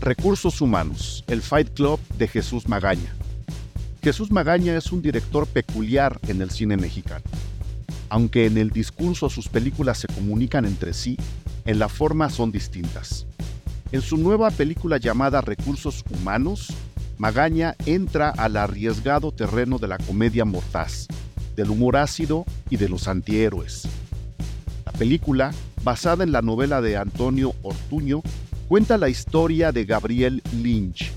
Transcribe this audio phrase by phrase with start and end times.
[0.00, 3.14] Recursos Humanos, el Fight Club de Jesús Magaña.
[4.02, 7.24] Jesús Magaña es un director peculiar en el cine mexicano.
[8.08, 11.18] Aunque en el discurso sus películas se comunican entre sí,
[11.66, 13.26] en la forma son distintas.
[13.92, 16.72] En su nueva película llamada Recursos Humanos,
[17.18, 21.08] Magaña entra al arriesgado terreno de la comedia mortaz,
[21.56, 23.86] del humor ácido y de los antihéroes.
[24.86, 25.52] La película,
[25.84, 28.22] basada en la novela de Antonio Ortuño,
[28.70, 31.10] cuenta la historia de Gabriel Lynch,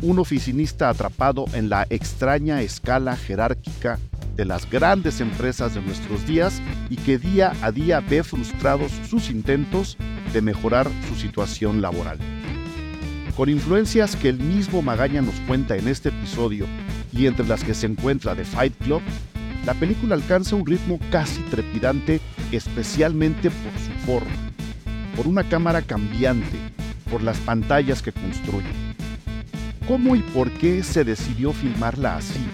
[0.00, 3.98] un oficinista atrapado en la extraña escala jerárquica
[4.34, 9.28] de las grandes empresas de nuestros días y que día a día ve frustrados sus
[9.28, 9.98] intentos
[10.32, 12.16] de mejorar su situación laboral.
[13.36, 16.66] Con influencias que el mismo Magaña nos cuenta en este episodio
[17.12, 19.02] y entre las que se encuentra The Fight Club,
[19.66, 22.22] la película alcanza un ritmo casi trepidante
[22.52, 24.32] especialmente por su forma,
[25.14, 26.56] por una cámara cambiante,
[27.10, 28.68] por las pantallas que construye.
[29.86, 32.44] ¿Cómo y por qué se decidió filmarla así?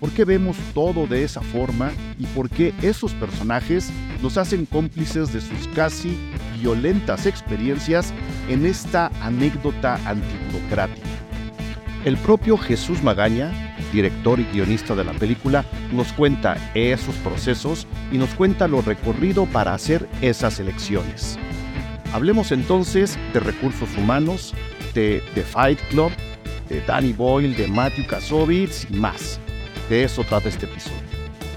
[0.00, 3.90] ¿Por qué vemos todo de esa forma y por qué esos personajes
[4.22, 6.16] nos hacen cómplices de sus casi
[6.58, 8.12] violentas experiencias
[8.48, 11.06] en esta anécdota antiburocrática?
[12.06, 18.16] El propio Jesús Magaña, director y guionista de la película, nos cuenta esos procesos y
[18.16, 21.38] nos cuenta lo recorrido para hacer esas elecciones.
[22.12, 24.52] Hablemos entonces de recursos humanos,
[24.94, 26.10] de The Fight Club,
[26.68, 29.38] de Danny Boyle, de Matthew Kasovitz y más.
[29.88, 30.98] De eso trata este episodio.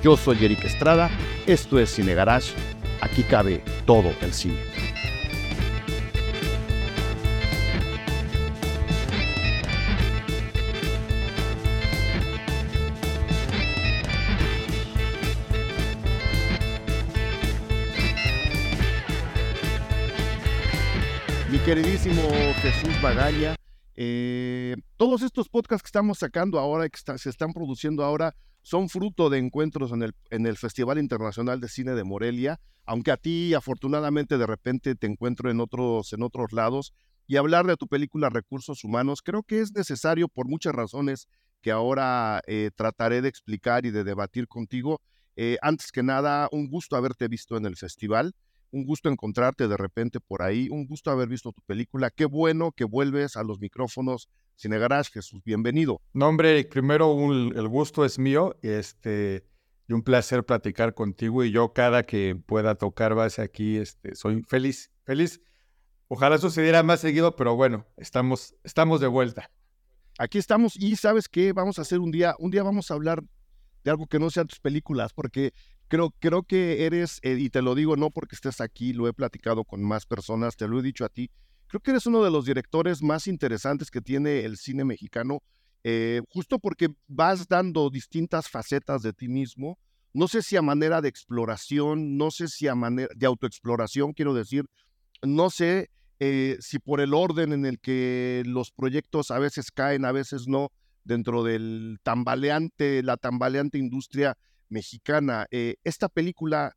[0.03, 1.09] Yo soy Eric Estrada,
[1.47, 2.51] esto es Cine Garage,
[3.01, 4.72] aquí cabe todo el cine.
[21.65, 22.21] Queridísimo
[22.61, 23.55] Jesús Magaña.
[23.95, 29.29] Eh, todos estos podcasts que estamos sacando ahora, que se están produciendo ahora, son fruto
[29.29, 33.53] de encuentros en el, en el Festival Internacional de Cine de Morelia, aunque a ti
[33.53, 36.93] afortunadamente de repente te encuentro en otros, en otros lados,
[37.27, 41.27] y hablar de tu película Recursos Humanos, creo que es necesario por muchas razones
[41.61, 44.99] que ahora eh, trataré de explicar y de debatir contigo.
[45.37, 48.33] Eh, antes que nada, un gusto haberte visto en el festival
[48.73, 52.09] un gusto encontrarte de repente por ahí, un gusto haber visto tu película.
[52.09, 56.01] Qué bueno que vuelves a los micrófonos Cine Garage, Jesús, bienvenido.
[56.11, 59.45] No, hombre, primero el gusto es mío este,
[59.87, 64.41] y un placer platicar contigo y yo cada que pueda tocar base aquí, este, soy
[64.47, 65.39] feliz, feliz.
[66.07, 69.51] Ojalá sucediera más seguido, pero bueno, estamos, estamos de vuelta.
[70.17, 73.23] Aquí estamos y sabes qué, vamos a hacer un día, un día vamos a hablar
[73.83, 75.53] de algo que no sean tus películas, porque
[75.93, 79.13] creo, creo que eres, eh, y te lo digo no porque estés aquí, lo he
[79.13, 81.29] platicado con más personas, te lo he dicho a ti,
[81.67, 85.43] creo que eres uno de los directores más interesantes que tiene el cine mexicano,
[85.83, 89.77] eh, justo porque vas dando distintas facetas de ti mismo,
[90.13, 94.33] no sé si a manera de exploración, no sé si a manera de autoexploración, quiero
[94.33, 94.65] decir,
[95.21, 100.05] no sé eh, si por el orden en el que los proyectos a veces caen,
[100.05, 100.71] a veces no,
[101.03, 104.35] dentro del tambaleante, la tambaleante industria
[104.73, 105.47] mexicana.
[105.51, 106.75] Eh, esta película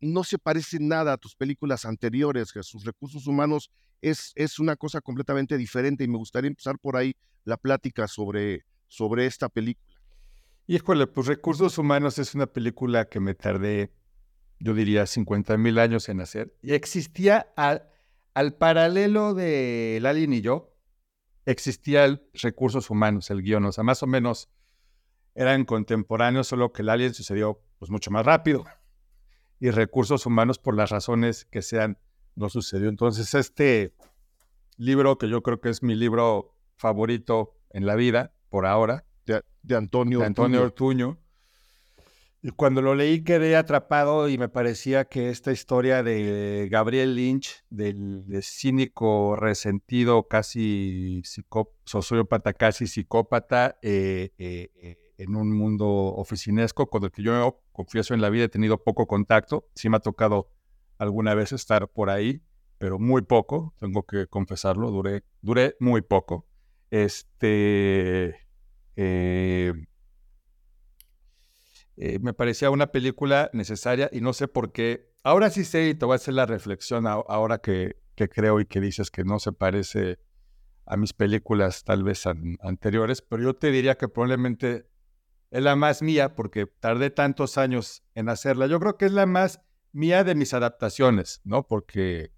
[0.00, 3.70] no se parece nada a tus películas anteriores, que sus recursos humanos
[4.02, 8.64] es, es una cosa completamente diferente y me gustaría empezar por ahí la plática sobre,
[8.88, 9.96] sobre esta película.
[10.66, 13.92] Híjole, pues Recursos Humanos es una película que me tardé,
[14.58, 16.56] yo diría, 50 mil años en hacer.
[16.60, 17.88] Y existía al,
[18.34, 20.74] al paralelo de Lalin y yo,
[21.44, 24.48] existía el Recursos Humanos, el guion, o sea, más o menos
[25.36, 28.64] eran contemporáneos, solo que el Alien sucedió pues mucho más rápido.
[29.60, 31.98] Y recursos humanos, por las razones que sean,
[32.34, 32.88] no sucedió.
[32.88, 33.94] Entonces, este
[34.78, 39.76] libro, que yo creo que es mi libro favorito en la vida, por ahora, de,
[39.76, 41.18] Antonio, Antonio Ortuño.
[42.42, 47.64] Y cuando lo leí quedé atrapado y me parecía que esta historia de Gabriel Lynch,
[47.70, 51.22] del, cínico resentido, casi
[51.84, 58.14] sociópata, casi psicópata, eh, eh, eh en un mundo oficinesco con el que yo confieso
[58.14, 59.68] en la vida he tenido poco contacto.
[59.74, 60.50] Sí me ha tocado
[60.98, 62.42] alguna vez estar por ahí,
[62.78, 66.46] pero muy poco, tengo que confesarlo, duré, duré muy poco.
[66.90, 68.36] Este,
[68.96, 69.72] eh,
[71.96, 75.10] eh, me parecía una película necesaria y no sé por qué.
[75.22, 78.66] Ahora sí sé y te voy a hacer la reflexión ahora que, que creo y
[78.66, 80.18] que dices que no se parece
[80.84, 82.24] a mis películas tal vez
[82.60, 84.86] anteriores, pero yo te diría que probablemente
[85.50, 88.66] es la más mía porque tardé tantos años en hacerla.
[88.66, 89.60] Yo creo que es la más
[89.92, 91.66] mía de mis adaptaciones, ¿no?
[91.66, 92.32] Porque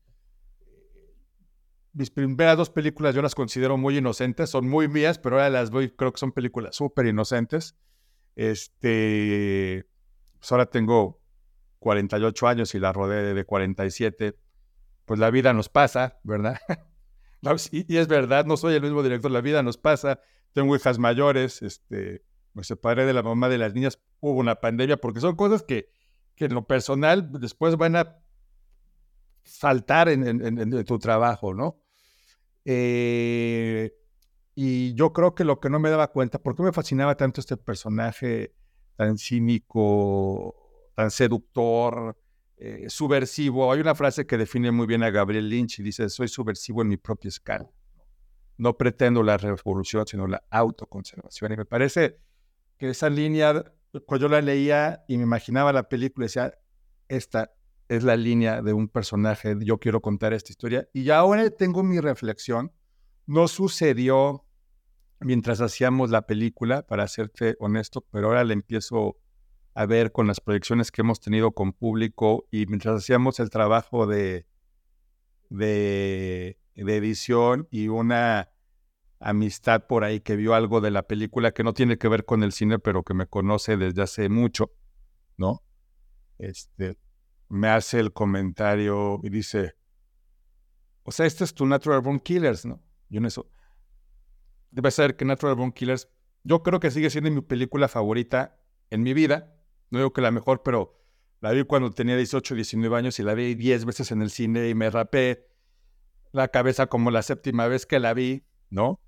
[1.93, 5.71] mis primeras dos películas yo las considero muy inocentes, son muy mías, pero ahora las
[5.71, 7.77] voy, creo que son películas súper inocentes.
[8.37, 9.85] Este,
[10.39, 11.21] pues ahora tengo
[11.81, 14.39] 48 años y la rodé de 47.
[15.05, 16.59] Pues la vida nos pasa, ¿verdad?
[17.73, 20.21] y, es verdad, no soy el mismo director, la vida nos pasa.
[20.53, 22.23] Tengo hijas mayores, este,
[22.55, 25.91] me separé de la mamá de las niñas, hubo una pandemia, porque son cosas que,
[26.35, 28.19] que en lo personal después van a
[29.45, 31.81] saltar en tu trabajo, ¿no?
[32.71, 33.95] Eh,
[34.55, 37.41] y yo creo que lo que no me daba cuenta, ¿por qué me fascinaba tanto
[37.41, 38.53] este personaje
[38.95, 40.55] tan cínico,
[40.95, 42.15] tan seductor,
[42.59, 43.73] eh, subversivo?
[43.73, 46.89] Hay una frase que define muy bien a Gabriel Lynch y dice, soy subversivo en
[46.89, 47.71] mi propia escala.
[48.59, 51.53] No pretendo la revolución, sino la autoconservación.
[51.53, 52.19] Y me parece
[52.79, 53.65] que esa línea,
[54.07, 56.55] cuando yo la leía y me imaginaba la película, decía,
[57.09, 57.53] esta
[57.89, 60.89] es la línea de un personaje, yo quiero contar esta historia.
[60.93, 62.73] Y ya ahora tengo mi reflexión.
[63.27, 64.45] No sucedió
[65.21, 69.17] mientras hacíamos la película, para serte honesto, pero ahora la empiezo
[69.75, 74.07] a ver con las proyecciones que hemos tenido con público y mientras hacíamos el trabajo
[74.07, 74.47] de,
[75.51, 78.51] de, de edición y una
[79.21, 82.43] amistad por ahí que vio algo de la película que no tiene que ver con
[82.43, 84.73] el cine, pero que me conoce desde hace mucho,
[85.37, 85.63] ¿no?
[86.39, 86.97] Este,
[87.49, 89.75] me hace el comentario y dice,
[91.03, 92.83] o sea, este es tu Natural Born Killers, ¿no?
[93.09, 93.51] Yo en eso,
[94.71, 96.09] debe ser que Natural Born Killers,
[96.45, 98.61] yo creo que sigue siendo mi película favorita
[98.91, 99.55] en mi vida,
[99.91, 100.99] no digo que la mejor, pero
[101.41, 104.69] la vi cuando tenía 18, 19 años y la vi 10 veces en el cine
[104.69, 105.47] y me rapé
[106.33, 109.01] la cabeza como la séptima vez que la vi, ¿no?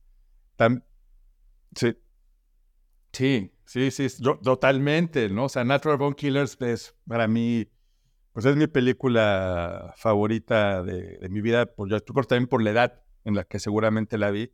[1.74, 1.96] Sí.
[3.12, 5.46] Sí, sí, sí, yo, totalmente, ¿no?
[5.46, 7.68] O sea, Natural Born Killers es para mí
[8.32, 13.02] pues es mi película favorita de, mi vida, por, yo creo también por la edad
[13.24, 14.52] en la que seguramente la vi.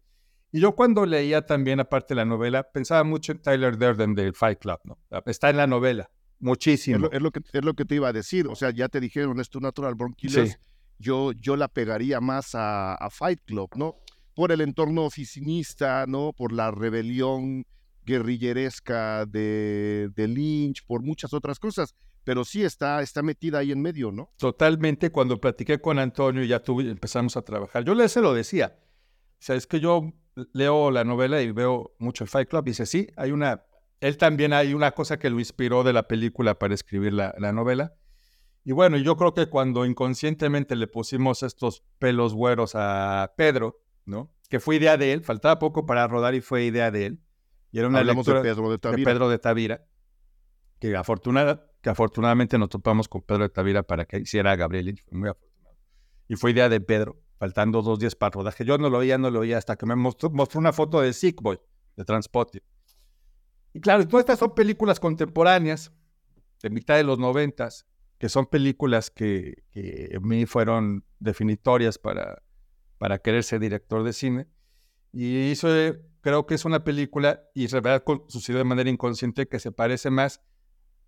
[0.52, 4.34] Y yo cuando leía también, aparte de la novela, pensaba mucho en Tyler Durden del
[4.34, 4.98] Fight Club, ¿no?
[5.26, 7.08] Está en la novela, muchísimo.
[7.12, 9.40] Es lo, que, es lo que te iba a decir, o sea, ya te dijeron,
[9.40, 10.58] es tu Natural Born Killers.
[10.98, 13.96] Yo, yo la pegaría más a, Fight Club, ¿no?
[14.36, 16.32] Por el entorno oficinista, ¿no?
[16.32, 17.66] Por la rebelión
[18.04, 21.96] guerrilleresca de, de Lynch, por muchas otras cosas
[22.26, 24.32] pero sí está, está metida ahí en medio, ¿no?
[24.36, 28.34] Totalmente, cuando platiqué con Antonio y ya tuve, empezamos a trabajar, yo le se lo
[28.34, 30.12] decía, o sea, es que yo
[30.52, 33.62] leo la novela y veo mucho el Fight Club y dice, sí, hay una,
[34.00, 37.52] él también hay una cosa que lo inspiró de la película para escribir la, la
[37.52, 37.94] novela.
[38.64, 44.32] Y bueno, yo creo que cuando inconscientemente le pusimos estos pelos güeros a Pedro, ¿no?
[44.48, 47.20] Que fue idea de él, faltaba poco para rodar y fue idea de él.
[47.72, 48.98] Y era una Hablamos de Pedro de Tavira.
[48.98, 49.86] De Pedro de Tavira,
[50.78, 54.86] que afortunada, que afortunadamente nos topamos con Pedro de Tavira para que hiciera a Gabriel
[54.86, 55.76] Lynch, fue muy afortunado.
[56.28, 58.64] Y fue idea de Pedro, faltando dos días para el rodaje.
[58.64, 61.12] Yo no lo oía, no lo oía, hasta que me mostró, mostró una foto de
[61.12, 61.58] Sick Boy,
[61.96, 62.62] de Transpotting.
[63.74, 65.92] Y claro, todas estas son películas contemporáneas,
[66.62, 67.86] de mitad de los noventas,
[68.18, 72.42] que son películas que, que a mí fueron definitorias para,
[72.98, 74.46] para querer ser director de cine.
[75.12, 75.68] Y eso
[76.20, 80.10] creo que es una película, y en verdad sucedió de manera inconsciente, que se parece
[80.10, 80.42] más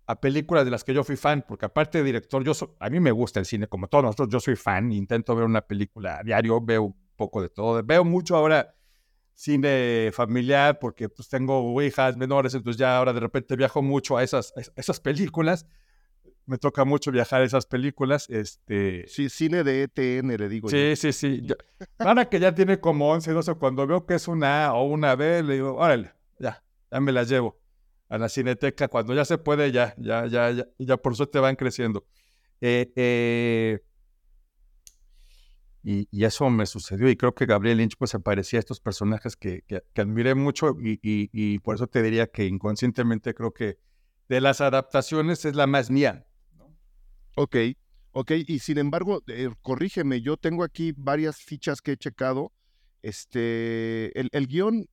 [0.07, 2.99] a películas de las que yo fui fan, porque aparte de director, yo a mí
[2.99, 6.23] me gusta el cine, como todos nosotros, yo soy fan, intento ver una película a
[6.23, 8.73] diario, veo poco de todo, veo mucho ahora
[9.35, 14.23] cine familiar, porque pues tengo hijas menores, entonces ya ahora de repente viajo mucho a
[14.23, 15.67] esas, esas películas,
[16.49, 19.07] me toca mucho viajar a esas películas, este...
[19.07, 21.47] Sí, cine de ETN, le digo Sí, sí, sí,
[21.99, 25.15] ahora que ya tiene como 11, 12, cuando veo que es una A o una
[25.15, 27.59] B, le digo, órale, ya, ya me las llevo
[28.09, 28.87] a la cineteca.
[28.87, 32.05] Cuando ya se puede, ya, ya, ya, ya, ya por suerte van creciendo.
[32.59, 33.79] Eh, eh,
[35.83, 39.37] y, eso me sucedió y creo que Gabriel Lynch pues se parecía a estos personajes
[39.37, 43.77] que, que, admiré mucho y, y, por eso te diría que inconscientemente creo que
[44.27, 46.25] de las adaptaciones es la más mía.
[47.35, 47.55] Ok,
[48.11, 52.51] ok, y sin embargo, eh, corrígeme, yo tengo aquí varias fichas que he checado.
[53.01, 54.87] Este, el, guion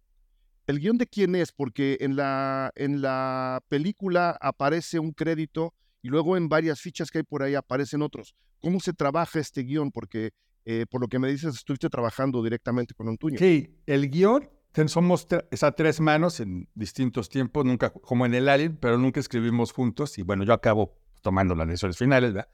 [0.67, 1.53] ¿El guion de quién es?
[1.53, 7.19] Porque en la, en la película aparece un crédito y luego en varias fichas que
[7.19, 8.35] hay por ahí aparecen otros.
[8.61, 9.91] ¿Cómo se trabaja este guion?
[9.91, 10.31] Porque
[10.65, 13.39] eh, por lo que me dices, estuviste trabajando directamente con Antonio.
[13.39, 14.49] Sí, el guion
[14.87, 15.27] somos
[15.63, 20.19] a tres manos en distintos tiempos, nunca como en el Alien, pero nunca escribimos juntos
[20.19, 22.49] y bueno, yo acabo tomando las decisiones finales, ¿verdad?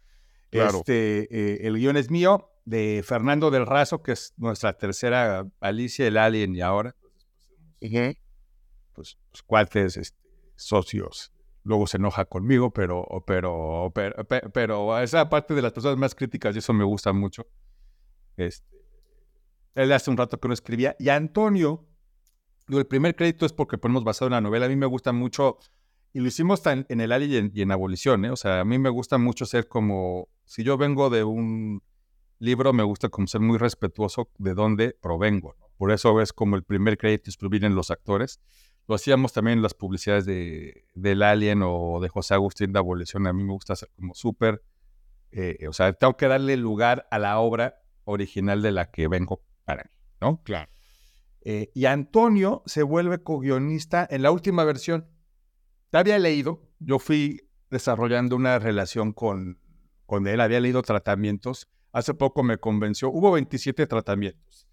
[0.49, 0.79] Claro.
[0.79, 6.07] Este, eh, el guion es mío, de Fernando del Razo, que es nuestra tercera Alicia,
[6.07, 6.97] el Alien y ahora.
[8.95, 10.19] Pues, pues, cuates, este,
[10.57, 11.35] socios.
[11.64, 16.57] Luego se enoja conmigo, pero, pero, pero, pero, esa parte de las personas más críticas,
[16.57, 17.47] y eso me gusta mucho.
[18.38, 18.67] Este,
[19.75, 20.97] Él hace un rato que no escribía.
[20.99, 21.87] Y Antonio,
[22.69, 24.64] el primer crédito es porque ponemos basado en la novela.
[24.64, 25.59] A mí me gusta mucho,
[26.12, 28.31] y lo hicimos en, en el Ali y en, Abolición, ¿eh?
[28.31, 31.83] O sea, a mí me gusta mucho ser como, si yo vengo de un
[32.38, 35.54] libro, me gusta como ser muy respetuoso de dónde provengo.
[35.78, 38.40] Por eso es como el primer crédito vienen los actores.
[38.88, 43.26] Lo hacíamos también en las publicidades de, del Alien o de José Agustín de Abolición.
[43.26, 44.62] A mí me gusta ser como súper,
[45.31, 49.42] eh, o sea, tengo que darle lugar a la obra original de la que vengo
[49.64, 49.90] para mí,
[50.21, 50.42] ¿no?
[50.42, 50.71] Claro.
[51.45, 55.09] Eh, y Antonio se vuelve co-guionista en la última versión.
[55.93, 59.59] Te había leído, yo fui desarrollando una relación con,
[60.07, 61.69] con él, había leído tratamientos.
[61.93, 64.67] Hace poco me convenció, hubo 27 tratamientos.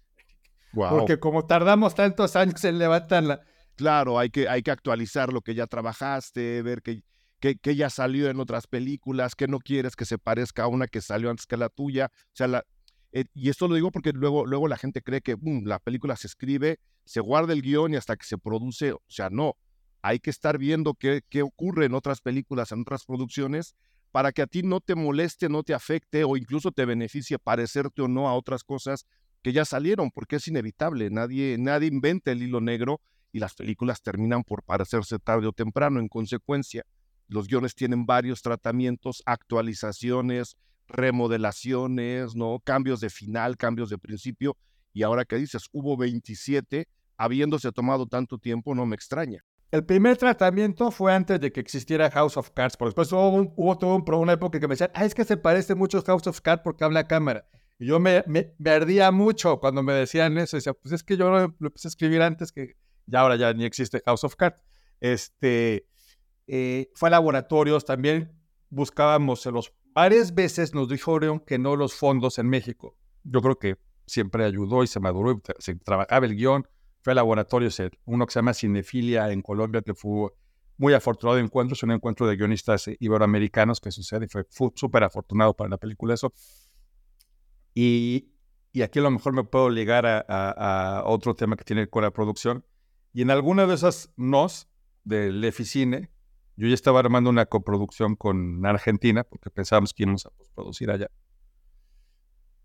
[0.72, 3.42] Porque como tardamos tantos años en levantarla.
[3.76, 7.02] Claro, hay que, hay que actualizar lo que ya trabajaste, ver que,
[7.38, 11.02] que, ya salió en otras películas, que no quieres que se parezca a una que
[11.02, 12.10] salió antes que la tuya.
[12.14, 12.64] O sea, la,
[13.12, 16.28] eh, y esto lo digo porque luego, luego la gente cree que la película se
[16.28, 19.56] escribe, se guarda el guion y hasta que se produce, o sea, no.
[20.02, 23.74] Hay que estar viendo qué, ocurre en otras películas, en otras producciones,
[24.12, 28.02] para que a ti no te moleste, no te afecte o incluso te beneficie parecerte
[28.02, 29.06] o no a otras cosas
[29.42, 31.10] que ya salieron, porque es inevitable.
[31.10, 33.00] Nadie, nadie inventa el hilo negro
[33.32, 36.00] y las películas terminan por parecerse tarde o temprano.
[36.00, 36.84] En consecuencia,
[37.28, 40.56] los guiones tienen varios tratamientos, actualizaciones,
[40.88, 42.60] remodelaciones, ¿no?
[42.64, 44.56] Cambios de final, cambios de principio.
[44.92, 49.44] Y ahora que dices, hubo 27, habiéndose tomado tanto tiempo, no me extraña.
[49.70, 52.76] El primer tratamiento fue antes de que existiera House of Cards.
[52.76, 55.36] Por después hubo, hubo todo un, una época que me decían, ah, es que se
[55.36, 57.46] parece mucho House of Cards porque habla cámara.
[57.78, 60.56] Y yo me, me, ardía mucho cuando me decían eso.
[60.56, 63.64] decía, pues es que yo lo, empecé a escribir antes que ya ahora ya ni
[63.64, 64.62] existe House of Cards.
[64.98, 65.86] Este,
[66.48, 68.32] eh, fue a laboratorios también.
[68.70, 72.96] Buscábamos los varias veces nos dijeron que no los fondos en México.
[73.22, 76.66] Yo creo que siempre ayudó y se maduró, se trabajaba el guion,
[77.02, 80.30] fue a laboratorios, uno que se llama Cinefilia en Colombia, que fue
[80.76, 85.04] muy afortunado de encuentro, es un encuentro de guionistas iberoamericanos que sucede y fue súper
[85.04, 86.32] afortunado para la película eso.
[87.74, 88.30] Y,
[88.72, 92.02] y, aquí a lo mejor me puedo ligar a, a, otro tema que tiene con
[92.02, 92.64] la producción.
[93.12, 94.68] Y en alguna de esas nos
[95.04, 96.10] del Eficine,
[96.56, 101.10] yo ya estaba armando una coproducción con Argentina, porque pensábamos que íbamos a producir allá.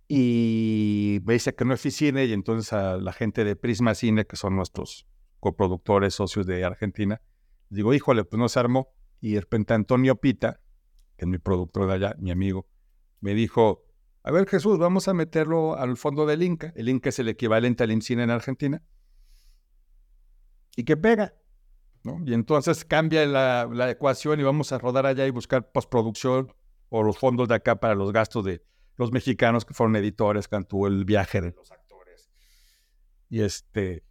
[0.08, 4.26] Y me dice que no es cine, y entonces a la gente de Prisma Cine,
[4.26, 5.08] que son nuestros
[5.40, 7.22] coproductores, socios de Argentina,
[7.70, 8.94] digo, híjole, pues no se armó.
[9.22, 10.60] Y de repente Antonio Pita,
[11.18, 12.68] que es mi productor de allá, mi amigo,
[13.22, 13.84] me dijo,
[14.24, 16.74] a ver Jesús, vamos a meterlo al fondo del Inca.
[16.76, 18.82] El Inca es el equivalente al INCINE en Argentina.
[20.76, 21.34] Y que pega.
[22.26, 26.54] Y entonces cambia la, ecuación y vamos a rodar allá y buscar postproducción
[26.90, 28.64] o los fondos de acá para los gastos de
[28.98, 32.30] los mexicanos que fueron editores, cantó el viaje de los actores.
[33.30, 34.04] Y este,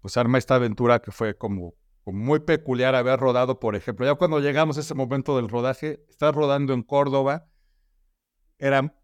[0.00, 1.74] pues arma esta aventura que fue como,
[2.06, 6.34] muy peculiar haber rodado, por ejemplo, ya cuando llegamos a ese momento del rodaje, estar
[6.34, 7.48] rodando en Córdoba,
[8.58, 8.94] era,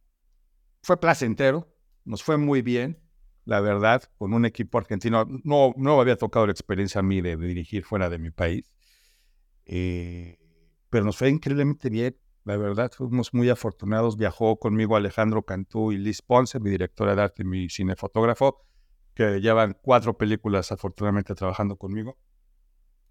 [0.82, 3.00] fue placentero, nos fue muy bien,
[3.44, 5.26] la verdad, con un equipo argentino.
[5.44, 8.70] No, no había tocado la experiencia a mí de, dirigir fuera de mi país.
[9.64, 10.38] Eh,
[10.88, 14.16] pero nos fue increíblemente bien, la verdad, fuimos muy afortunados.
[14.16, 18.62] Viajó conmigo Alejandro Cantú y Liz Ponce, mi directora de arte y mi cinefotógrafo,
[19.14, 22.18] que llevan cuatro películas afortunadamente trabajando conmigo.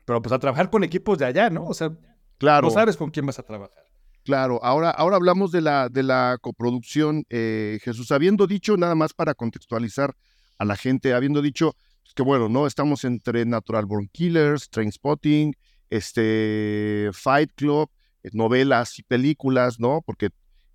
[0.05, 1.65] Pero pues a trabajar con equipos de allá, ¿no?
[1.65, 1.91] O sea,
[2.37, 2.67] claro.
[2.67, 3.83] no sabes con quién vas a trabajar.
[4.23, 7.25] Claro, ahora, ahora hablamos de la, de la coproducción.
[7.29, 10.15] Eh, Jesús, habiendo dicho, nada más para contextualizar
[10.57, 11.75] a la gente, habiendo dicho
[12.09, 12.65] pues, que bueno, ¿no?
[12.65, 15.55] Estamos entre Natural Born Killers, Trainspotting,
[15.89, 17.89] este, Fight Club,
[18.33, 20.01] novelas y películas, ¿no?
[20.05, 20.29] Porque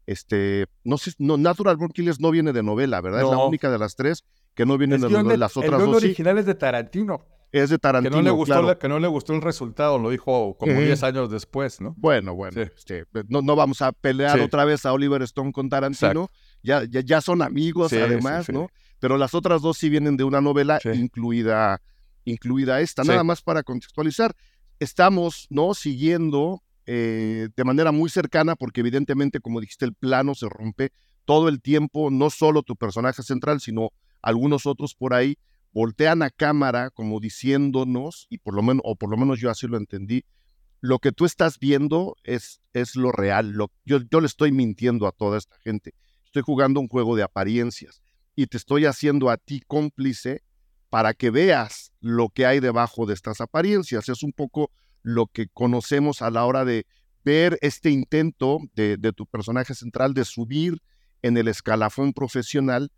[0.06, 3.22] este, no sé, no, Natural Born Killers no viene de novela, ¿verdad?
[3.22, 4.24] Es la única de las tres
[4.54, 5.36] que no viene de novela.
[5.36, 5.96] Las otras el dos.
[5.96, 7.24] original es de Tarantino.
[7.52, 8.10] Es de Tarantino.
[8.10, 11.30] Que no le gustó, que no le gustó el resultado, lo dijo como 10 años
[11.30, 11.94] después, ¿no?
[11.96, 16.30] Bueno, bueno, este, no, no, vamos a pelear otra vez a Oliver Stone con Tarantino.
[16.62, 18.68] Ya, ya, ya, son amigos, además, ¿no?
[18.98, 21.80] Pero las otras dos sí vienen de una novela, incluida,
[22.24, 23.04] incluida esta.
[23.04, 24.34] Nada más para contextualizar,
[24.80, 25.74] estamos, ¿no?
[25.74, 30.92] Siguiendo eh, de manera muy cercana, porque evidentemente, como dijiste, el plano se rompe
[31.24, 35.38] todo el tiempo, no solo tu personaje central, sino algunos otros por ahí
[35.72, 39.66] voltean a cámara como diciéndonos, y por lo menos, o por lo menos yo así
[39.66, 40.24] lo entendí,
[40.80, 43.52] lo que tú estás viendo es, es lo real.
[43.52, 45.94] Lo, yo, yo le estoy mintiendo a toda esta gente.
[46.26, 48.02] Estoy jugando un juego de apariencias
[48.36, 50.42] y te estoy haciendo a ti cómplice
[50.90, 54.08] para que veas lo que hay debajo de estas apariencias.
[54.08, 54.70] Es un poco
[55.04, 56.87] lo que conocemos a la hora de
[57.25, 60.82] ver este intento de, tu personaje central de subir
[61.23, 62.90] en el escalafón profesional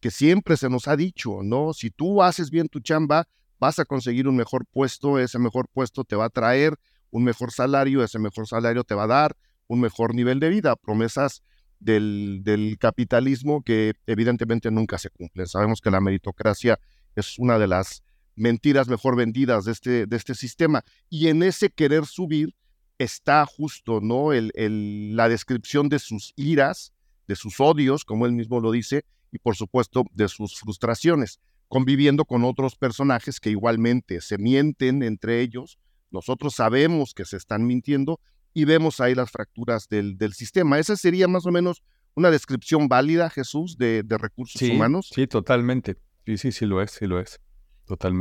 [0.00, 1.74] que siempre se nos ha dicho, ¿no?
[1.74, 6.04] Si tú haces bien tu chamba, vas a conseguir un mejor puesto, ese mejor puesto
[6.04, 6.76] te va a traer
[7.10, 9.36] un mejor salario, ese mejor salario te va a dar
[9.66, 11.42] un mejor nivel de vida, promesas
[11.80, 15.48] del, del capitalismo que evidentemente nunca se cumplen.
[15.48, 16.78] Sabemos que la meritocracia
[17.16, 18.02] es una de las
[18.38, 20.84] mentiras mejor vendidas de este, de este sistema.
[21.08, 22.54] Y en ese querer subir
[22.98, 24.32] está justo ¿no?
[24.32, 26.92] El, el, la descripción de sus iras,
[27.26, 32.24] de sus odios, como él mismo lo dice, y por supuesto de sus frustraciones, conviviendo
[32.24, 35.78] con otros personajes que igualmente se mienten entre ellos.
[36.10, 38.20] Nosotros sabemos que se están mintiendo
[38.54, 40.78] y vemos ahí las fracturas del, del sistema.
[40.78, 41.82] Esa sería más o menos
[42.14, 45.10] una descripción válida, Jesús, de, de recursos sí, humanos.
[45.14, 45.96] Sí, totalmente.
[46.26, 47.38] Sí, sí, sí lo es, sí lo es.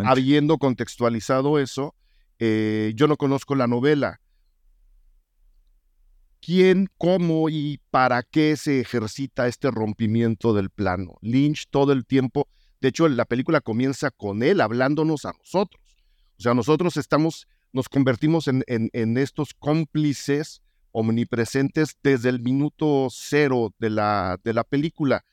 [0.10, 1.96] Habiendo contextualizado eso,
[2.40, 4.22] eh, yo no conozco la novela.
[6.40, 11.18] ¿Quién, cómo y para qué se ejercita este rompimiento del plano?
[11.22, 12.48] Lynch todo el tiempo,
[12.80, 15.82] de hecho la película comienza con él hablándonos a nosotros.
[16.38, 23.08] O sea, nosotros estamos, nos convertimos en, en, en estos cómplices omnipresentes desde el minuto
[23.12, 25.26] cero de la, de la película.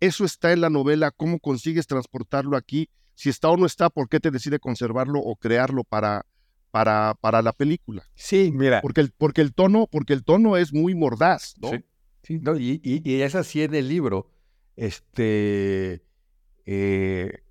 [0.00, 2.90] Eso está en la novela, ¿cómo consigues transportarlo aquí?
[3.16, 6.26] Si está o no está, ¿por qué te decide conservarlo o crearlo para,
[6.70, 8.04] para, para la película?
[8.14, 8.82] Sí, mira.
[8.82, 11.70] Porque el, porque el, tono, porque el tono es muy mordaz, ¿no?
[11.70, 11.84] Sí,
[12.22, 14.30] sí no, y, y, y, es así en el libro.
[14.76, 16.04] Este.
[16.66, 17.42] Eh,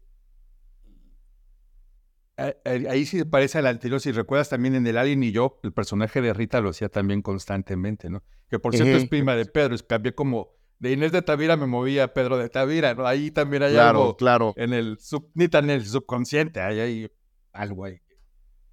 [2.37, 3.99] ahí sí parece al anterior.
[3.99, 7.21] Si recuerdas también en El Alien y yo, el personaje de Rita lo hacía también
[7.21, 8.23] constantemente, ¿no?
[8.49, 11.57] Que por cierto eh, es prima de Pedro, es cambié como de Inés de Tavira
[11.57, 13.07] me movía a Pedro de Tavira, ¿no?
[13.07, 14.53] Ahí también hay claro, algo claro.
[14.57, 17.11] en el sub, ni tan en el subconsciente, hay, hay
[17.53, 18.01] algo ahí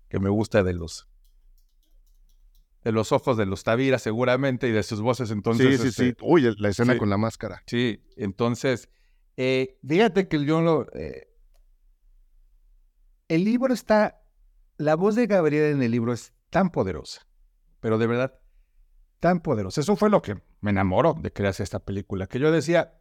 [0.09, 1.09] que me gusta de los
[2.85, 5.77] de los ojos de los Tavira seguramente y de sus voces entonces.
[5.77, 6.17] Sí, sí, este, sí.
[6.21, 7.62] Uy, la escena sí, con la máscara.
[7.67, 8.91] Sí, entonces,
[9.37, 10.87] eh, fíjate que yo lo...
[10.95, 11.29] Eh,
[13.29, 14.21] el libro está,
[14.77, 17.27] la voz de Gabriel en el libro es tan poderosa,
[17.81, 18.41] pero de verdad
[19.23, 19.81] tan poderosa.
[19.81, 22.99] Eso fue lo que me enamoró de crearse esta película, que yo decía,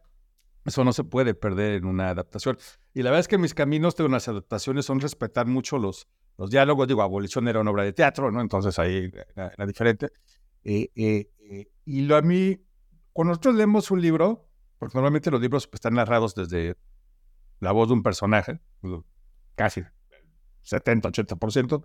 [0.64, 2.58] eso no se puede perder en una adaptación.
[2.94, 6.06] Y la verdad es que mis caminos de unas adaptaciones son respetar mucho los,
[6.38, 6.86] los diálogos.
[6.86, 8.40] Digo, Abolición era una obra de teatro, ¿no?
[8.40, 10.12] Entonces ahí era, diferente.
[10.62, 12.56] Eh, eh, eh, y lo a mí,
[13.12, 16.76] cuando nosotros leemos un libro, porque normalmente los libros están narrados desde
[17.58, 18.60] la voz de un personaje,
[19.56, 19.82] casi
[20.62, 21.84] 70, 80%,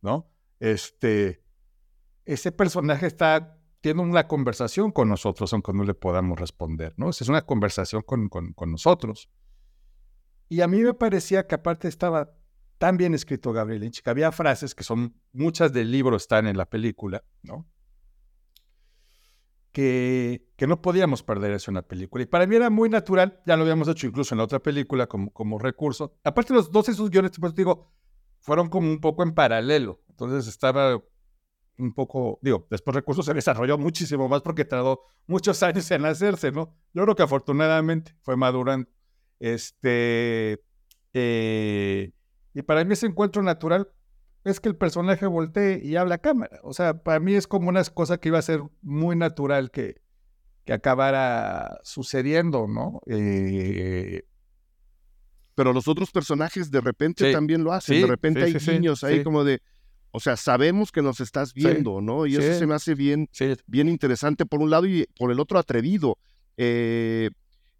[0.00, 0.26] ¿no?
[0.58, 1.42] Este,
[2.24, 7.10] ese personaje está tiene una conversación con nosotros, aunque no le podamos responder, ¿no?
[7.10, 9.28] Es una conversación con, con, con, nosotros.
[10.48, 12.32] Y a mí me parecía que aparte estaba
[12.78, 16.56] tan bien escrito Gabriel Lynch, que había frases que son, muchas del libro están en
[16.56, 17.68] la película, ¿no?
[19.70, 22.24] Que, que no podíamos perder eso en la película.
[22.24, 25.08] Y para mí era muy natural, ya lo habíamos hecho incluso en la otra película
[25.08, 26.16] como, como recurso.
[26.24, 27.92] Aparte los dos esos guiones, pues digo,
[28.40, 30.00] fueron como un poco en paralelo.
[30.08, 31.02] Entonces estaba
[31.78, 36.52] un poco, digo, después recursos se desarrolló muchísimo más porque tardó muchos años en hacerse,
[36.52, 36.74] ¿no?
[36.92, 38.88] Yo creo que afortunadamente fue madurando.
[39.40, 40.62] Este,
[41.12, 42.12] eh,
[42.54, 43.88] y para mí ese encuentro natural
[44.44, 46.60] es que el personaje voltee y habla a cámara.
[46.62, 50.02] O sea, para mí es como una cosa que iba a ser muy natural que,
[50.64, 53.00] que acabara sucediendo, ¿no?
[53.06, 54.24] Eh,
[55.54, 57.96] pero los otros personajes de repente sí, también lo hacen.
[57.96, 59.62] Sí, de repente sí, hay guiños ahí como de,
[60.16, 62.24] o sea, sabemos que nos estás viendo, sí, ¿no?
[62.24, 63.28] Y eso se me hace bien,
[63.66, 66.18] bien interesante por un lado y por el otro atrevido.
[66.56, 67.30] Eh,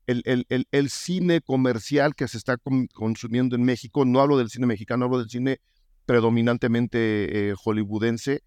[0.08, 4.36] el, el, el, el, cine comercial que se está con, consumiendo en México, no hablo
[4.36, 5.60] del cine mexicano, hablo del cine
[6.06, 8.42] predominantemente eh, hollywoodense,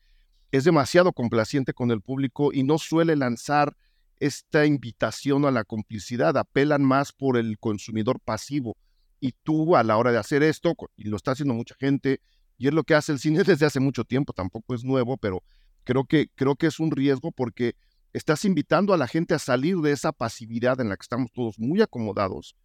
[0.51, 3.73] es demasiado complaciente con el público y no suele lanzar
[4.19, 8.75] esta invitación a la complicidad, apelan más por el consumidor pasivo.
[9.21, 12.19] Y tú a la hora de hacer esto, y lo está haciendo mucha gente,
[12.57, 15.43] y es lo que hace el cine desde hace mucho tiempo, tampoco es nuevo, pero
[15.83, 17.75] creo que, creo que es un riesgo porque
[18.13, 21.59] estás invitando a la gente a salir de esa pasividad en la que estamos todos
[21.59, 22.55] muy acomodados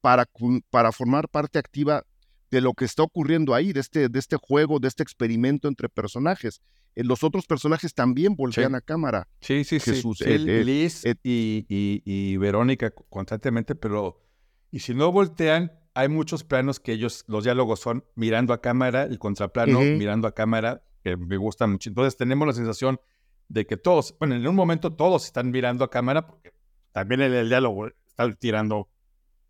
[0.00, 0.26] para,
[0.70, 2.04] para formar parte activa
[2.50, 5.88] de lo que está ocurriendo ahí, de este, de este juego, de este experimento entre
[5.88, 6.62] personajes.
[6.94, 8.76] Eh, los otros personajes también voltean sí.
[8.76, 9.28] a cámara.
[9.40, 10.24] Sí, sí, Jesús, sí.
[10.26, 14.22] Eh, Liz eh, y, y, y, Verónica constantemente, pero
[14.70, 19.02] y si no voltean, hay muchos planos que ellos, los diálogos son mirando a cámara,
[19.02, 19.98] el contraplano uh -huh.
[19.98, 21.90] mirando a cámara, que me gusta mucho.
[21.90, 23.00] Entonces tenemos la sensación
[23.48, 26.52] de que todos, bueno, en un momento todos están mirando a cámara, porque
[26.92, 28.88] también el, el diálogo está tirando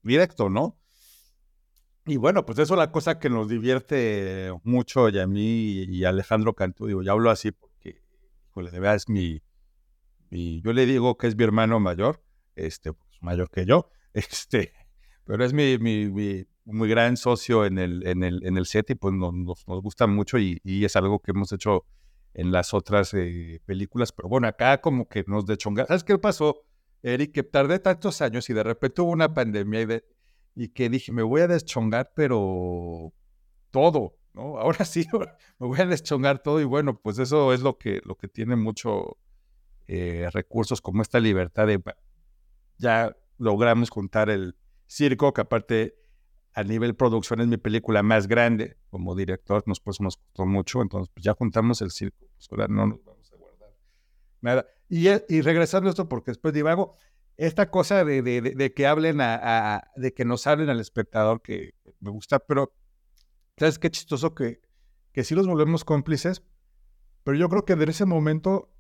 [0.03, 0.79] directo, ¿no?
[2.07, 6.05] Y bueno, pues eso es la cosa que nos divierte mucho y a mí y
[6.07, 8.01] a Alejandro Cantú, digo, ya hablo así porque,
[8.49, 9.43] híjole, de verdad es mi,
[10.31, 12.23] mi, yo le digo que es mi hermano mayor,
[12.55, 14.73] este, pues mayor que yo, este,
[15.29, 18.95] pero es mi, mi, muy gran socio en el, en el, en el set y
[18.95, 21.85] pues nos, nos, gusta mucho y, y, es algo que hemos hecho
[22.33, 24.11] en las otras eh, películas.
[24.11, 25.85] Pero bueno, acá como que nos dechonga.
[25.85, 26.63] ¿Sabes qué pasó,
[27.03, 27.33] Eric?
[27.33, 30.05] Que tardé tantos años y de repente hubo una pandemia y, de,
[30.55, 33.13] y que dije, me voy a deschongar, pero
[33.71, 34.57] todo, ¿no?
[34.57, 35.07] Ahora sí,
[35.59, 38.57] me voy a deschongar todo y bueno, pues eso es lo que, lo que tiene
[38.57, 39.19] mucho
[39.89, 41.83] eh, recursos como esta libertad de
[42.79, 44.57] ya logramos juntar el
[44.89, 45.95] circo, que aparte
[46.55, 50.83] a nivel producción es mi película más grande como director, nos, pues, nos costó mucho,
[50.83, 53.71] entonces pues, ya juntamos el circo, pues ahora no nos vamos a guardar
[54.41, 54.67] nada.
[54.89, 56.97] Y, y regresando a esto, porque después divago,
[57.37, 61.75] esta cosa de, de, de, que hablen a, de que nos hablen al espectador, que
[62.01, 62.75] me gusta, pero
[63.57, 64.61] ¿sabes qué chistoso que,
[65.13, 66.43] que sí los volvemos cómplices?
[67.23, 68.73] Pero yo creo que en ese momento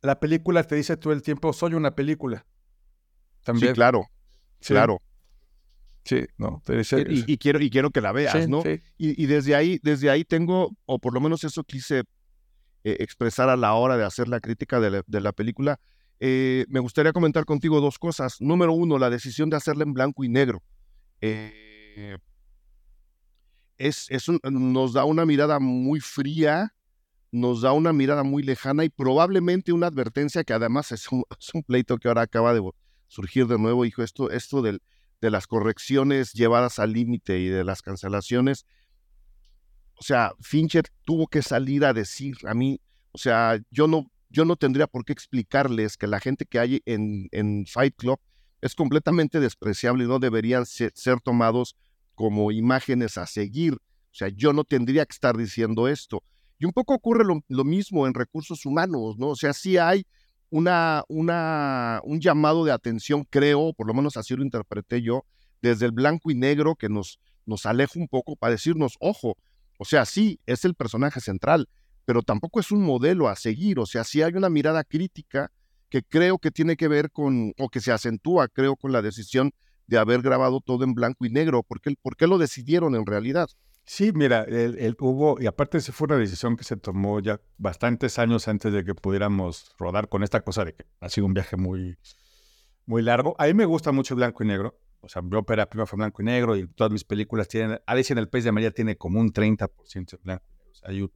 [0.00, 2.46] la película te dice todo el tiempo, soy una película.
[3.42, 3.68] También.
[3.68, 4.06] Sí, claro,
[4.60, 5.02] claro.
[6.06, 6.62] Sí, no,
[7.08, 8.62] y, quiero, y quiero que la veas, ¿no?
[8.96, 12.04] Y, desde ahí, desde ahí tengo, o por lo menos eso quise
[12.84, 15.80] eh, expresar a la hora de hacer la crítica de la, película.
[16.20, 18.40] Eh, me gustaría comentar contigo dos cosas.
[18.40, 20.62] Número uno, la decisión de hacerla en blanco y negro.
[21.20, 22.16] Eh,
[23.76, 24.08] es,
[24.44, 26.72] nos da una mirada muy fría,
[27.32, 31.52] nos da una mirada muy lejana y probablemente una advertencia que además es un, es
[31.52, 32.62] un pleito que ahora acaba de
[33.08, 34.80] surgir de nuevo, hijo, esto, esto del
[35.20, 38.66] de las correcciones llevadas al límite y de las cancelaciones.
[39.94, 42.80] O sea, Fincher tuvo que salir a decir a mí,
[43.12, 46.82] o sea, yo no, yo no tendría por qué explicarles que la gente que hay
[46.84, 48.20] en, en Fight Club
[48.60, 51.76] es completamente despreciable y no deberían ser, tomados
[52.14, 53.74] como imágenes a seguir.
[53.74, 56.22] O sea, yo no tendría que estar diciendo esto.
[56.58, 59.28] Y un poco ocurre lo, lo mismo en recursos humanos, ¿no?
[59.28, 60.06] O sea, sí hay
[60.50, 65.24] una, una, un llamado de atención, creo, por lo menos así lo interpreté yo,
[65.62, 69.36] desde el blanco y negro que nos, nos aleja un poco para decirnos, ojo,
[69.78, 71.68] o sea, sí, es el personaje central,
[72.04, 75.50] pero tampoco es un modelo a seguir, o sea, sí hay una mirada crítica
[75.88, 79.52] que creo que tiene que ver con, o que se acentúa, creo, con la decisión
[79.86, 83.06] de haber grabado todo en blanco y negro, ¿por qué, por qué lo decidieron en
[83.06, 83.48] realidad?
[83.88, 88.18] Sí, mira, el, hubo, y aparte se fue una decisión que se tomó ya bastantes
[88.18, 91.56] años antes de que pudiéramos rodar con esta cosa de que ha sido un viaje
[91.56, 91.96] muy,
[92.84, 93.36] muy largo.
[93.38, 94.76] A mí me gusta mucho el blanco y negro.
[95.02, 98.14] O sea, mi ópera prima fue blanco y negro y todas mis películas tienen, Alicia
[98.14, 101.10] en el País de María tiene como un 30% de blanco y negro.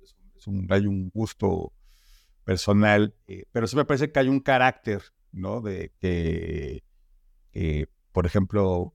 [0.71, 1.73] Hay, un, gusto
[2.45, 5.03] personal, eh, pero sí me parece que hay un carácter,
[5.33, 5.61] ¿no?
[5.61, 6.85] De que,
[8.13, 8.95] por ejemplo,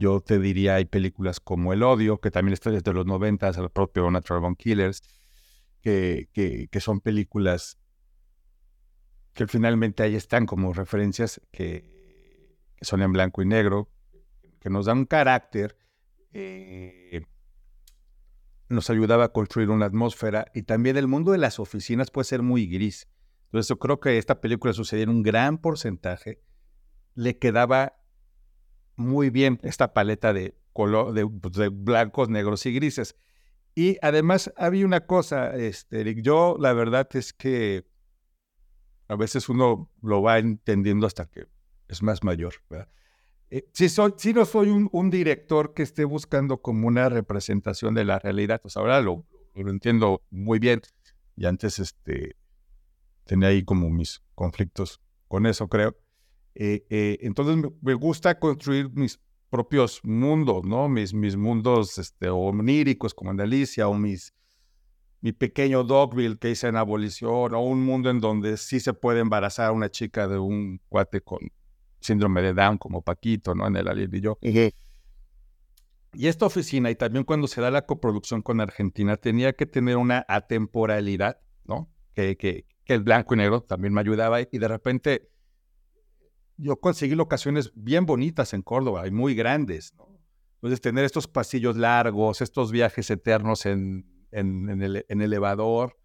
[0.00, 3.68] yo te diría, hay películas como El Odio, que también está desde los 90, el
[3.68, 5.02] propio Natural Born Killers,
[5.82, 7.78] que, que, son películas
[9.34, 13.90] que finalmente ahí están como referencias que, son en blanco y negro,
[14.58, 15.76] que nos dan un carácter,
[16.32, 17.20] eh,
[18.70, 22.40] nos ayudaba a construir una atmósfera y también el mundo de las oficinas puede ser
[22.40, 23.06] muy gris.
[23.48, 26.40] Entonces yo creo que esta película sucedía en un gran porcentaje,
[27.14, 27.99] le quedaba
[28.96, 33.16] muy bien esta paleta de, color, pues, de, blancos, negros y grises.
[33.74, 37.86] Y además había una cosa, este, Eric, yo la verdad es que
[39.08, 41.46] a veces uno lo va entendiendo hasta que
[41.88, 42.54] es más mayor.
[43.50, 48.04] Eh, si, soy, si no soy un, director que esté buscando como una representación de
[48.04, 50.82] la realidad, pues ahora lo, lo entiendo muy bien.
[51.36, 52.36] Y antes este,
[53.24, 55.96] tenía ahí como mis conflictos con eso, creo.
[56.54, 60.88] Eh, eh, entonces me, gusta construir mis propios mundos, ¿no?
[60.88, 64.34] Mis, mis mundos este, oníricos como en Alicia o mis,
[65.20, 69.20] mi pequeño Dogville que hice en Abolición o un mundo en donde sí se puede
[69.20, 71.40] embarazar a una chica de un cuate con
[72.00, 73.66] síndrome de Down como Paquito, ¿no?
[73.66, 74.38] En el Alien y yo.
[76.12, 79.96] Y esta oficina, y también cuando se da la coproducción con Argentina, tenía que tener
[79.96, 81.88] una atemporalidad, ¿no?
[82.14, 85.30] Que, que, que el blanco y negro también me ayudaba y de repente
[86.60, 89.94] yo conseguí locaciones bien bonitas en Córdoba y muy grandes.
[90.56, 95.96] Entonces, tener estos pasillos largos, estos viajes eternos en, en, el en elevador,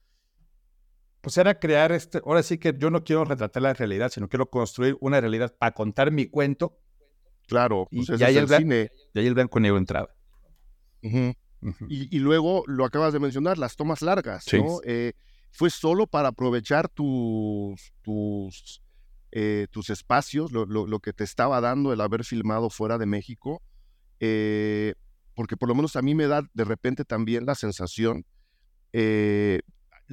[1.22, 2.22] pues era crear este.
[2.26, 5.74] Ahora sí que yo no quiero retratar la realidad, sino quiero construir una realidad para
[5.74, 6.80] contar mi cuento.
[7.48, 8.92] Claro, pues y, ahí el, cine.
[9.14, 10.16] y ahí el blanco negro entraba.
[11.90, 14.80] Y, luego lo acabas de mencionar, las tomas largas, ¿no?
[14.84, 15.14] Eh,
[15.52, 18.82] fue solo para aprovechar tus, tus
[19.32, 23.62] eh, tus espacios, lo, que te estaba dando el haber filmado fuera de México,
[24.20, 24.96] eh,
[25.34, 28.26] porque por lo menos a mí me da de repente también la sensación,
[28.94, 29.60] eh,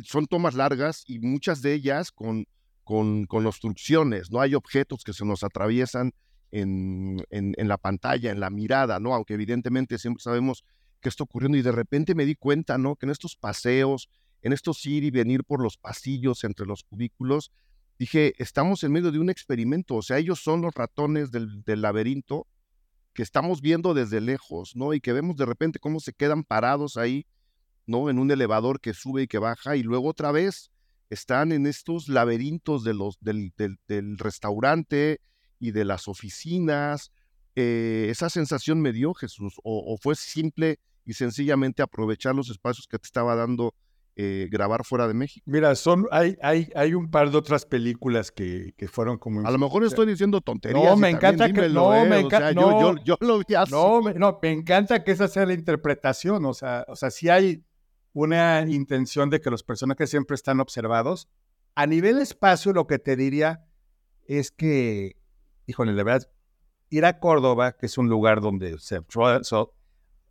[0.04, 2.46] son tomas largas y muchas de ellas con,
[2.82, 6.12] con, con obstrucciones, no hay objetos que se nos atraviesan
[6.50, 9.14] en, en, la pantalla, en la mirada, ¿no?
[9.14, 10.64] Aunque evidentemente siempre sabemos
[11.00, 12.96] que está ocurriendo y de repente me di cuenta, ¿no?
[12.96, 14.10] Que en estos paseos,
[14.42, 17.50] en estos ir y venir por los pasillos entre los cubículos,
[17.98, 21.82] dije, estamos en medio de un experimento, o sea, ellos son los ratones del, del
[21.82, 22.46] laberinto
[23.12, 24.94] que estamos viendo desde lejos, ¿no?
[24.94, 27.26] Y que vemos de repente cómo se quedan parados ahí,
[27.86, 28.10] ¿no?
[28.10, 30.70] En un elevador que sube y que baja y luego otra vez
[31.12, 33.52] están en estos laberintos de los, del,
[33.86, 35.20] del, restaurante
[35.58, 37.12] y de las oficinas.
[37.54, 42.98] Eh, esa sensación me dio Jesús, o, fue simple y sencillamente aprovechar los espacios que
[42.98, 43.74] te estaba dando
[44.16, 45.44] eh, grabar fuera de México.
[45.48, 49.46] Mira, son, hay, hay, hay un par de otras películas que, que fueron como...
[49.46, 50.84] A lo mejor estoy diciendo tonterías.
[50.84, 51.68] No, me encanta que...
[51.68, 52.52] No, eh, me encanta...
[52.52, 53.72] yo, yo, lo vi así.
[53.72, 56.44] No, no, me encanta que esa sea la interpretación.
[56.44, 57.64] O sea, o sea, si hay
[58.12, 61.28] una intención de que los personajes siempre están observados.
[61.74, 63.64] A nivel espacio, lo que te diría
[64.26, 65.16] es que,
[65.66, 66.30] híjole, la verdad,
[66.90, 69.00] ir a Córdoba, que es un lugar donde se...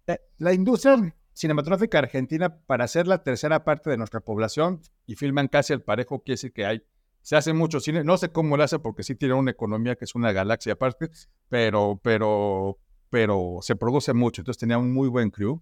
[0.07, 5.47] Eh, la industria cinematográfica argentina, para ser la tercera parte de nuestra población, y filman
[5.47, 6.83] casi al parejo, quiere decir que hay,
[7.21, 10.05] se hace mucho cine, no sé cómo lo hace porque sí tiene una economía que
[10.05, 11.09] es una galaxia aparte,
[11.49, 15.61] pero, pero, pero se produce mucho, entonces tenía un muy buen crew.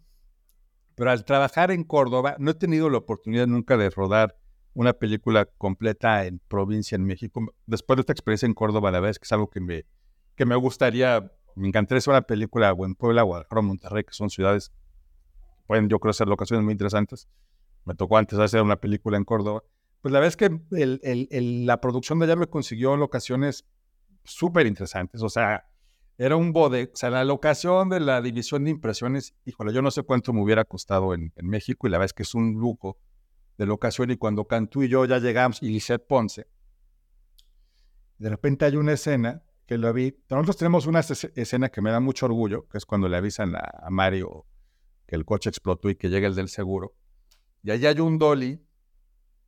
[0.95, 4.37] Pero al trabajar en Córdoba, no he tenido la oportunidad nunca de rodar
[4.73, 7.53] una película completa en provincia en México.
[7.65, 9.85] Después de esta experiencia en Córdoba, la verdad es que es algo que me,
[10.35, 14.29] que me gustaría, me encantaría hacer una película o en Puebla, Guadalajara, Monterrey, que son
[14.29, 14.71] ciudades,
[15.69, 17.27] pueden yo creo ser locaciones muy interesantes.
[17.85, 19.63] Me tocó antes hacer una película en Córdoba.
[20.01, 23.67] Pues la verdad es que el, el, la producción de allá me consiguió locaciones
[24.23, 25.21] súper interesantes.
[25.21, 25.69] O sea,
[26.17, 29.91] era un bode, o sea, la locación de la división de impresiones, híjole, yo no
[29.91, 32.97] sé cuánto me hubiera costado en, México y la verdad es que es un lujo
[33.59, 36.47] de locación y cuando Cantú y yo ya llegamos y Lisette Ponce,
[38.17, 41.99] de repente hay una escena que lo vi, nosotros tenemos una escena que me da
[41.99, 44.47] mucho orgullo, que es cuando le avisan a, Mario
[45.09, 46.93] que el coche explotó y que llega el del seguro,
[47.63, 48.63] y allá hay un dolly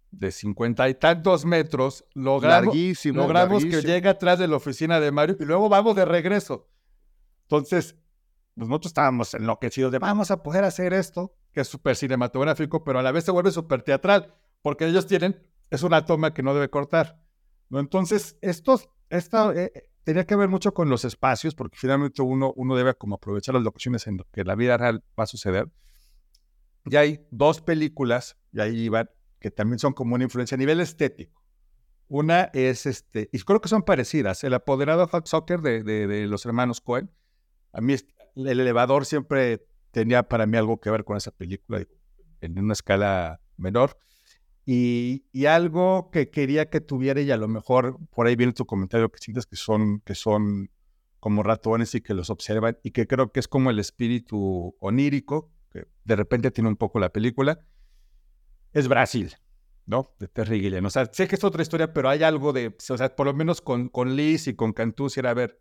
[0.10, 5.38] de cincuenta y tantos metros, logramos, logramos que llegue atrás de la oficina de Mario
[5.39, 6.67] y luego vamos de regreso.
[7.43, 7.95] Entonces,
[8.56, 12.97] pues nosotros estábamos enloquecidos de vamos a poder hacer esto, que es súper cinematográfico, pero
[12.97, 16.56] a la vez se vuelve súper teatral, porque ellos tienen, es una toma que no
[16.56, 17.24] debe cortar.
[17.69, 17.80] ¿no?
[17.80, 22.76] Entonces, estos, esta, eh, tenía que ver mucho con los espacios, porque finalmente uno, uno
[22.76, 25.70] debe como aprovechar las locaciones en lo que la vida real va a suceder.
[26.86, 29.10] Y hay dos películas, y ahí iban,
[29.40, 31.44] que también son como una influencia a nivel estético.
[32.08, 36.46] Una es, este, y creo que son parecidas, El apoderado Hot Soccer de, de, los
[36.46, 37.10] hermanos Cohen.
[37.72, 37.96] A mí
[38.36, 41.86] el elevador siempre tenía para mí algo que ver con esa película
[42.42, 43.98] en una escala menor.
[44.65, 48.65] Y, y, algo que quería que tuviera, y a lo mejor por ahí viene tu
[48.65, 50.69] comentario que sientes que son, que son
[51.19, 55.52] como ratones y que los observan, y que creo que es como el espíritu onírico,
[55.71, 57.60] que de repente tiene un poco la película,
[58.74, 59.36] es Brasil,
[59.86, 60.13] ¿no?
[60.19, 60.86] De Terry Gilliam.
[60.86, 63.34] O sea, sé que es otra historia, pero hay algo de, o sea, por lo
[63.34, 65.60] menos con, con Liz y con Cantú, si era ver,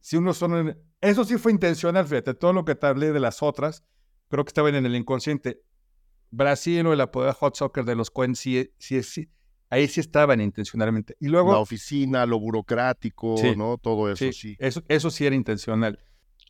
[0.00, 3.42] si uno son, eso sí fue intencional, fíjate, todo lo que te hablé de las
[3.42, 3.84] otras,
[4.28, 5.62] creo que estaban en el inconsciente.
[6.36, 9.28] Brasil o el apodo Hot Soccer de los Cohen, sí, sí, sí,
[9.70, 11.16] ahí sí estaban intencionalmente.
[11.20, 11.52] Y luego...
[11.52, 13.78] La oficina, lo burocrático, ¿no?
[13.78, 14.56] Todo eso, sí.
[14.58, 15.98] Eso, eso sí era intencional.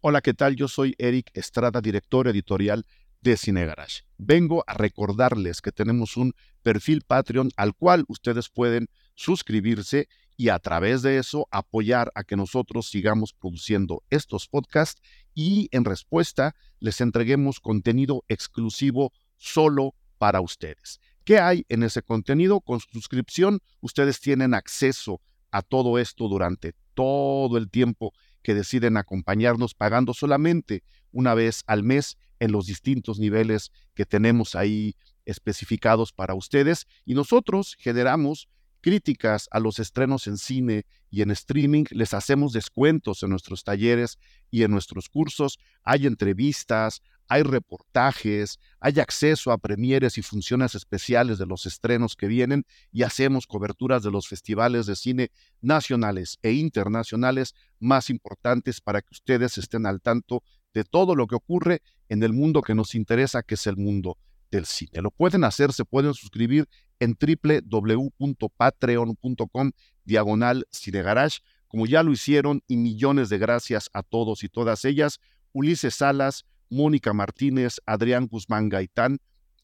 [0.01, 0.57] Hola, ¿qué tal?
[0.57, 2.85] Yo soy Eric Estrada, director editorial
[3.21, 4.03] de Cine Garage.
[4.19, 10.59] Vengo a recordarles que tenemos un perfil Patreon al cual ustedes pueden suscribirse y a
[10.59, 15.01] través de eso apoyar a que nosotros sigamos produciendo estos podcasts
[15.33, 21.01] y en respuesta les entreguemos contenido exclusivo solo para ustedes.
[21.25, 22.61] ¿Qué hay en ese contenido?
[22.61, 25.21] Con su suscripción ustedes tienen acceso
[25.51, 31.83] a todo esto durante todo el tiempo que deciden acompañarnos pagando solamente una vez al
[31.83, 38.49] mes en los distintos niveles que tenemos ahí especificados para ustedes y nosotros generamos
[38.83, 44.19] críticas a los estrenos en cine y en streaming, les hacemos descuentos en nuestros talleres
[44.51, 51.39] y en nuestros cursos, hay entrevistas, hay reportajes, hay acceso a premieres y funciones especiales
[51.39, 56.53] de los estrenos que vienen y hacemos coberturas de los festivales de cine nacionales e
[56.53, 62.23] internacionales más importantes para que ustedes estén al tanto de todo lo que ocurre en
[62.23, 64.17] el mundo que nos interesa, que es el mundo
[64.51, 65.03] del cine.
[65.03, 66.69] Lo pueden hacer, se pueden suscribir
[67.01, 69.73] en www.patreon.com
[70.05, 75.19] diagonal cinegarage, como ya lo hicieron, y millones de gracias a todos y todas ellas.
[75.53, 79.19] Ulises Salas, Mónica Martínez, Adrián Guzmán Gaitán,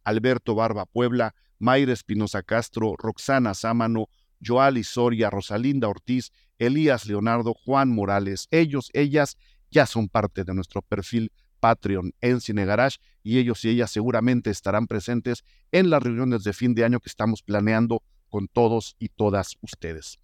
[0.04, 4.08] Alberto Barba Puebla, Mayra Espinosa Castro, Roxana Sámano,
[4.40, 8.46] Joali Soria, Rosalinda Ortiz, Elías Leonardo, Juan Morales.
[8.50, 9.36] Ellos, ellas
[9.70, 14.50] ya son parte de nuestro perfil Patreon en Cine Garage y ellos y ellas seguramente
[14.50, 19.10] estarán presentes en las reuniones de fin de año que estamos planeando con todos y
[19.10, 20.18] todas ustedes.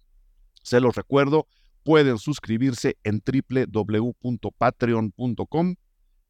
[0.63, 1.47] Se los recuerdo,
[1.83, 5.75] pueden suscribirse en www.patreon.com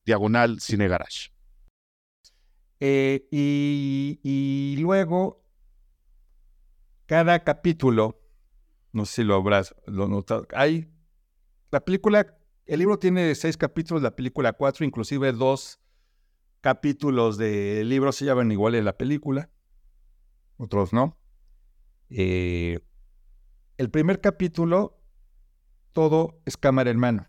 [0.07, 1.31] diagonal Cine Garage.
[2.79, 5.43] Eh, y, luego,
[7.05, 8.19] cada capítulo,
[8.93, 10.89] no sé si lo habrás notado, hay,
[11.71, 15.79] la película, el libro tiene seis capítulos, la película cuatro, inclusive dos
[16.61, 19.49] capítulos del libro se llaman igual en la película,
[20.55, 21.17] otros no.
[22.09, 22.79] Eh,
[23.77, 25.01] el primer capítulo,
[25.91, 27.27] todo es cámara en mano.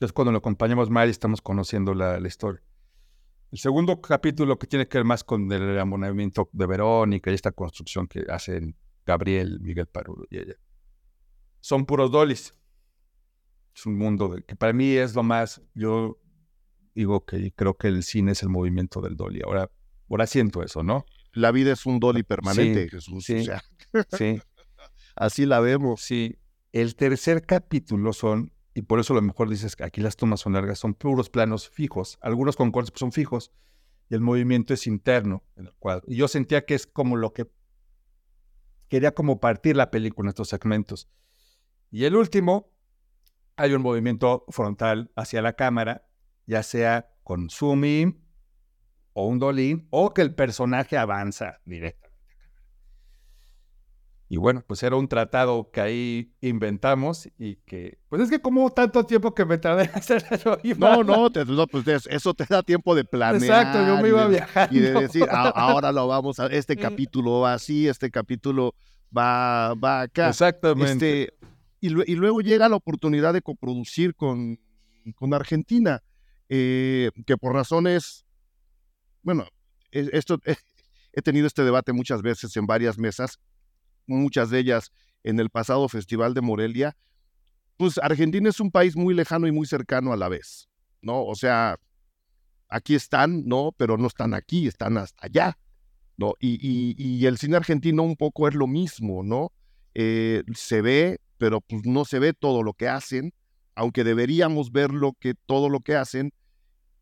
[0.00, 2.62] Es cuando lo acompañamos mal y estamos conociendo la historia.
[3.52, 7.52] El segundo capítulo que tiene que ver más con el enamoramiento de Verónica y esta
[7.52, 8.74] construcción que hacen
[9.04, 10.54] Gabriel, Miguel Parulo y ella.
[11.60, 12.54] Son puros dolis.
[13.76, 16.18] Es un mundo que para mí es lo más, yo
[16.94, 19.42] digo que creo que el cine es el movimiento del dolly.
[19.44, 19.70] Ahora,
[20.08, 21.04] ahora siento eso, ¿no?
[21.34, 23.22] La vida es un dolly permanente, Jesús.
[23.22, 23.46] Sí,
[24.16, 24.40] sí.
[25.14, 26.00] Así la vemos.
[26.00, 26.38] Sí.
[26.72, 30.54] El tercer capítulo son y por eso lo mejor dices que aquí las tomas son
[30.54, 33.52] largas, son puros planos fijos, algunos con cortes son fijos,
[34.08, 36.04] y el movimiento es interno en el cuadro.
[36.06, 37.50] Y yo sentía que es como lo que
[38.88, 41.08] quería como partir la película en estos segmentos.
[41.90, 42.70] Y el último,
[43.56, 46.06] hay un movimiento frontal hacia la cámara,
[46.46, 48.20] ya sea con zoom
[49.12, 52.11] o un dolín, o que el personaje avanza directamente.
[54.32, 58.70] Y bueno, pues era un tratado que ahí inventamos y que, pues es que como
[58.70, 60.58] tanto tiempo que me tardé en hacerlo.
[60.78, 63.42] No, no, pues eso te da tiempo de planear.
[63.42, 64.74] Exacto, yo me iba viajando.
[64.74, 68.74] Y de decir, ahora lo vamos a, este capítulo va así, este capítulo
[69.14, 70.30] va, va acá.
[70.30, 71.24] Exactamente.
[71.24, 71.34] Este,
[71.82, 74.58] y, luego llega la oportunidad de coproducir con,
[75.14, 76.02] con Argentina,
[76.48, 78.24] eh, que por razones,
[79.20, 79.46] bueno,
[79.90, 80.38] esto,
[81.12, 83.38] he tenido este debate muchas veces en varias mesas
[84.06, 84.92] muchas de ellas
[85.24, 86.96] en el pasado Festival de Morelia,
[87.76, 90.68] pues Argentina es un país muy lejano y muy cercano a la vez,
[91.00, 91.24] ¿no?
[91.24, 91.76] O sea,
[92.68, 93.72] aquí están, ¿no?
[93.76, 95.58] Pero no están aquí, están hasta allá,
[96.16, 96.34] ¿no?
[96.40, 99.52] Y, el cine argentino un poco es lo mismo, ¿no?
[99.94, 103.34] Eh, se ve, pero pues no se ve todo lo que hacen,
[103.74, 106.32] aunque deberíamos ver lo que, todo lo que hacen,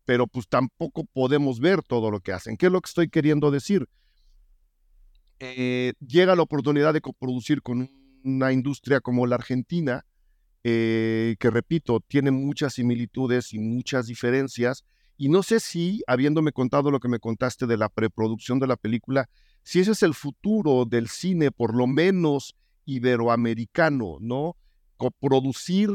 [0.05, 2.57] pero pues tampoco podemos ver todo lo que hacen.
[2.57, 3.87] ¿Qué es lo que estoy queriendo decir?
[5.43, 7.89] Eh, llega la oportunidad de coproducir con
[8.23, 10.05] una industria como la Argentina,
[10.63, 14.85] eh, que repito, tiene muchas similitudes y muchas diferencias.
[15.17, 18.75] Y no sé si, habiéndome contado lo que me contaste de la preproducción de la
[18.75, 19.29] película,
[19.63, 24.55] si ese es el futuro del cine, por lo menos iberoamericano, ¿no?
[24.97, 25.89] Coproducir,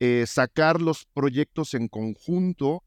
[0.00, 2.84] eh, sacar los proyectos en conjunto,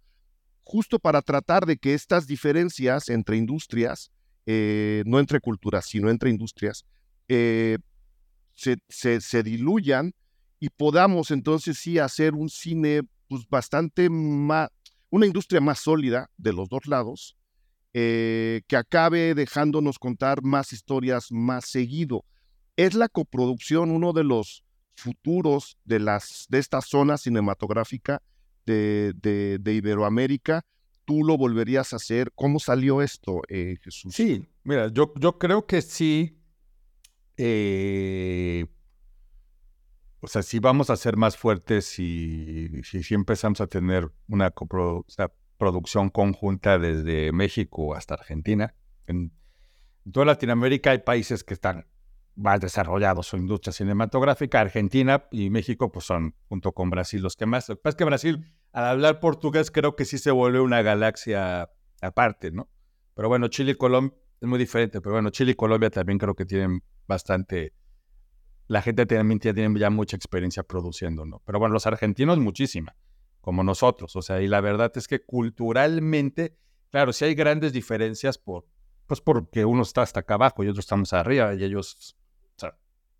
[0.62, 4.12] justo para tratar de que estas diferencias entre industrias
[4.52, 6.84] eh, no entre culturas, sino entre industrias,
[7.28, 7.78] eh,
[8.56, 10.16] se, diluyan
[10.60, 14.72] y podamos entonces sí hacer un cine pues, bastante más,
[15.12, 17.38] una industria más sólida de los dos lados,
[17.94, 22.26] eh, que acabe dejándonos contar más historias más seguido.
[22.76, 24.64] Es la coproducción uno de los
[24.96, 28.24] futuros de, las, de esta zona cinematográfica
[28.66, 30.66] de, de Iberoamérica,
[31.10, 32.32] tú lo volverías a hacer?
[32.36, 34.14] ¿Cómo salió esto, eh, Jesús?
[34.14, 36.40] Sí, mira, yo, yo creo que sí.
[37.36, 38.68] Eh,
[40.20, 44.54] o sea, sí vamos a ser más fuertes y si, empezamos a tener una
[45.58, 48.76] producción conjunta desde México hasta Argentina.
[49.08, 49.32] En,
[50.12, 51.88] toda Latinoamérica hay países que están
[52.36, 54.62] más desarrollados su industria cinematográfica.
[54.62, 57.68] Argentina y México pues son, junto con Brasil, los que más.
[57.68, 60.82] Lo que pasa es que Brasil al hablar portugués creo que sí se vuelve una
[60.82, 61.70] galaxia
[62.02, 62.70] aparte, ¿no?
[63.16, 66.36] Pero bueno, Chile y Colombia es muy diferente, pero bueno, Chile y Colombia también creo
[66.36, 67.74] que tienen bastante,
[68.68, 71.42] la gente también tiene ya mucha experiencia produciendo, ¿no?
[71.46, 72.96] Pero bueno, los argentinos muchísima,
[73.42, 76.58] como nosotros, o sea, y la verdad es que culturalmente,
[76.92, 78.66] claro, sí hay grandes diferencias por,
[79.08, 82.16] pues porque uno está hasta acá abajo y otros estamos arriba y ellos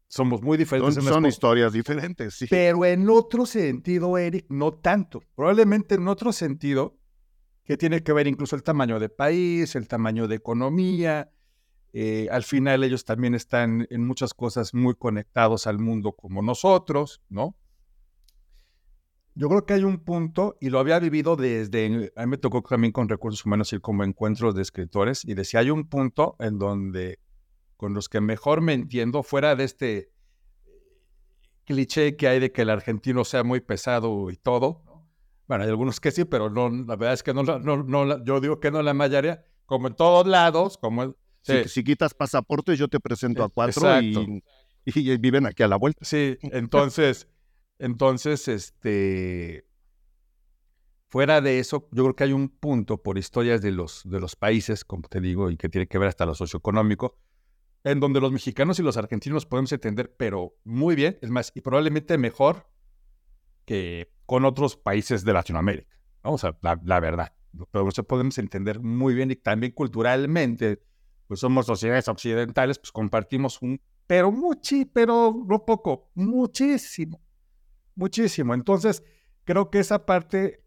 [0.10, 0.96] somos muy diferentes.
[0.96, 2.48] Son, son historias diferentes, sí.
[2.50, 5.22] Pero en otro sentido, Eric, no tanto.
[5.36, 6.98] Probablemente en otro sentido,
[7.64, 11.32] que tiene que ver incluso el tamaño de país, el tamaño de economía.
[11.94, 17.22] Eh, al final ellos también están en muchas cosas muy conectados al mundo como nosotros,
[17.30, 17.56] ¿no?
[19.36, 22.62] Yo creo que hay un punto, y lo había vivido desde, a mí me tocó
[22.64, 26.58] también con recursos humanos ir como encuentros de escritores, y decía, hay un punto en
[26.58, 27.20] donde
[27.80, 30.12] con los que mejor me entiendo, fuera de este
[31.64, 34.84] cliché que hay de que el argentino sea muy pesado y todo.
[35.48, 38.42] Bueno, hay algunos que sí, pero no, la verdad es que no, no, no yo
[38.42, 41.16] digo que no la mayoría, como en todos lados, como...
[41.42, 44.44] Si, quitas pasaporte, yo te presento a cuatro y,
[44.84, 46.04] y, viven aquí a la vuelta.
[46.04, 47.30] Sí, entonces,
[47.80, 49.66] entonces, este...
[51.08, 54.36] Fuera de eso, yo creo que hay un punto por historias de los, de los
[54.36, 57.18] países, como te digo, y que tiene que ver hasta lo socioeconómico,
[57.84, 61.62] en donde los mexicanos y los argentinos podemos entender, pero muy bien, es más, y
[61.62, 62.70] probablemente mejor
[63.66, 65.98] que con otros países de Latinoamérica.
[66.22, 67.34] O sea, la, verdad.
[67.72, 70.82] Pero podemos entender muy bien y también culturalmente,
[71.28, 77.22] pues somos sociedades occidentales, pues compartimos un, pero mucho, pero no poco, muchísimo,
[77.96, 78.54] muchísimo.
[78.54, 79.04] Entonces,
[79.46, 80.64] creo que esa parte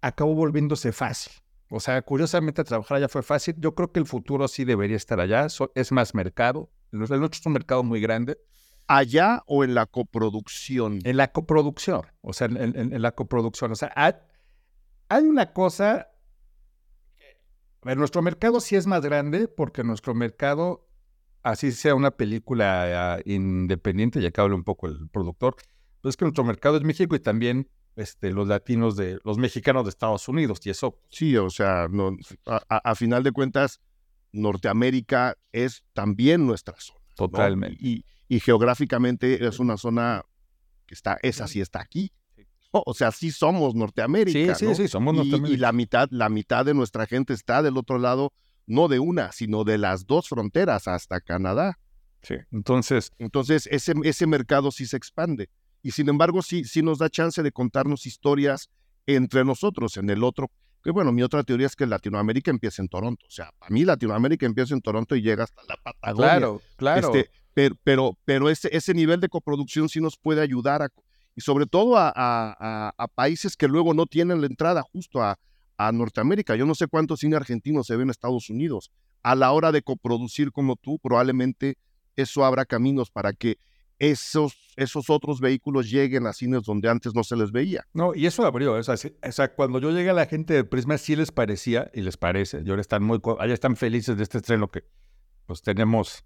[0.00, 1.32] acabó volviéndose fácil.
[1.70, 3.54] O sea, curiosamente trabajar allá fue fácil.
[3.58, 5.46] Yo creo que el futuro sí debería estar allá.
[5.74, 6.70] es más mercado.
[6.92, 8.38] El nuestro es un mercado muy grande.
[8.86, 11.00] ¿Allá o en la coproducción?
[11.04, 12.02] En la coproducción.
[12.22, 13.72] O sea, en, la coproducción.
[13.72, 16.08] O sea, hay, una cosa.
[17.82, 20.88] A nuestro mercado sí es más grande porque nuestro mercado,
[21.42, 25.56] así sea una película ah, independiente, ya que habla un poco el productor,
[26.00, 27.68] pues es que nuestro mercado es México y también
[27.98, 30.98] este, los latinos de los mexicanos de Estados Unidos y eso.
[31.10, 33.80] Sí, o sea, no, a, final de cuentas,
[34.32, 37.00] Norteamérica es también nuestra zona.
[37.16, 37.76] Totalmente.
[37.80, 38.04] Y,
[38.40, 40.22] geográficamente es una zona
[40.86, 42.12] que está, esa sí está aquí.
[42.70, 44.54] O sea, sí somos Norteamérica.
[44.54, 45.54] Sí, sí, sí, somos Norteamérica.
[45.54, 48.32] Y, la mitad, la mitad de nuestra gente está del otro lado,
[48.66, 51.80] no de una, sino de las dos fronteras hasta Canadá.
[52.22, 52.36] Sí.
[52.52, 53.10] Entonces.
[53.18, 55.48] Entonces, ese, ese mercado sí se expande
[55.82, 58.70] y sin embargo sí, sí nos da chance de contarnos historias
[59.06, 60.50] entre nosotros en el otro.
[60.82, 63.26] Que bueno, mi otra teoría es que Latinoamérica empieza en Toronto.
[63.26, 66.30] O sea, a mí Latinoamérica empieza en Toronto y llega hasta la Patagonia.
[66.30, 67.08] Claro, claro.
[67.08, 70.88] Este, pero, pero, pero ese, ese nivel de coproducción sí nos puede ayudar a,
[71.34, 75.38] y sobre todo a, a, países que luego no tienen la entrada justo a,
[75.76, 76.54] a Norteamérica.
[76.56, 78.90] Yo no sé cuántos cine argentinos se ven en Estados Unidos.
[79.22, 81.76] A la hora de coproducir como tú, probablemente
[82.16, 83.58] eso abra caminos para que
[83.98, 87.86] esos, esos otros vehículos lleguen a cines donde antes no se les veía.
[87.92, 88.74] No, y eso abrió.
[88.74, 92.16] O sea, cuando yo llegué a la gente de Prisma sí les parecía, y les
[92.16, 94.84] parece, y ahora están muy, allá están felices de este estreno que
[95.46, 96.24] pues tenemos,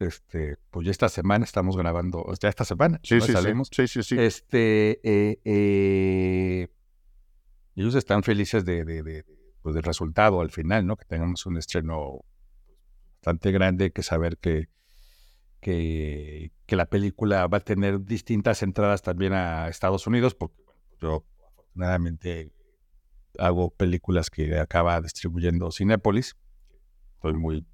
[0.00, 2.98] este, pues ya esta semana estamos grabando, ya esta semana.
[3.02, 3.32] Sí, sí,
[3.70, 6.68] sí, sí, sí, Este, eh, eh,
[7.76, 9.24] ellos están felices de, de, de,
[9.62, 10.96] pues, del resultado al final, ¿no?
[10.96, 12.24] Que tengamos un estreno
[13.16, 14.68] bastante grande, que saber que
[15.60, 20.62] que, que, la película va a tener distintas entradas también a Estados Unidos, porque
[21.00, 22.52] yo afortunadamente
[23.38, 26.36] hago películas que acaba distribuyendo Cinépolis.
[27.14, 27.66] Estoy muy,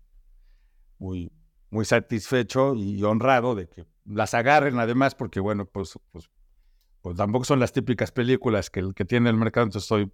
[0.98, 1.30] muy,
[1.70, 6.30] muy satisfecho y honrado de que las agarren además, porque bueno, pues, pues,
[7.02, 10.12] pues tampoco son las típicas películas que, que tiene el mercado, entonces estoy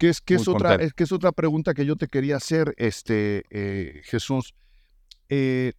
[0.00, 2.72] que es, que es otra, es que es otra pregunta que yo te quería hacer,
[2.78, 4.54] este, eh, Jesús.
[5.28, 5.74] Eh,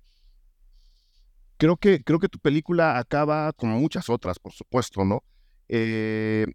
[1.62, 5.24] creo que, creo que tu película acaba como muchas otras, por supuesto, ¿no?
[5.70, 6.48] Eh,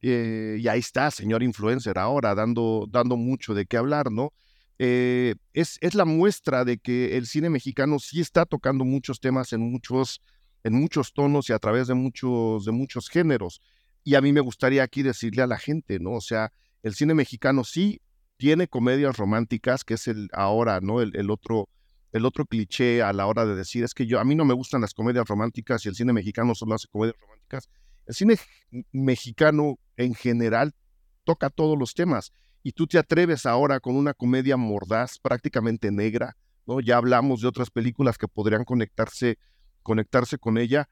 [0.00, 4.32] eh, y ahí está, señor influencer, ahora dando, dando mucho de qué hablar, ¿no?
[4.78, 9.52] Eh, es, es, la muestra de que el cine mexicano sí está tocando muchos temas
[9.52, 10.20] en muchos,
[10.62, 13.60] en muchos tonos y a través de muchos, de muchos géneros.
[14.04, 16.12] Y a mí me gustaría aquí decirle a la gente, ¿no?
[16.12, 16.52] O sea,
[16.84, 18.00] el cine mexicano sí
[18.36, 21.00] tiene comedias románticas, que es el ahora, ¿no?
[21.00, 21.68] El, el otro,
[22.14, 24.54] el otro cliché a la hora de decir es que yo a mí no me
[24.54, 27.68] gustan las comedias románticas y el cine mexicano solo hace comedias románticas.
[28.06, 28.38] El cine
[28.92, 30.76] mexicano en general
[31.24, 36.36] toca todos los temas y tú te atreves ahora con una comedia mordaz, prácticamente negra,
[36.68, 36.78] ¿no?
[36.78, 39.36] Ya hablamos de otras películas que podrían conectarse
[39.82, 40.88] conectarse con ella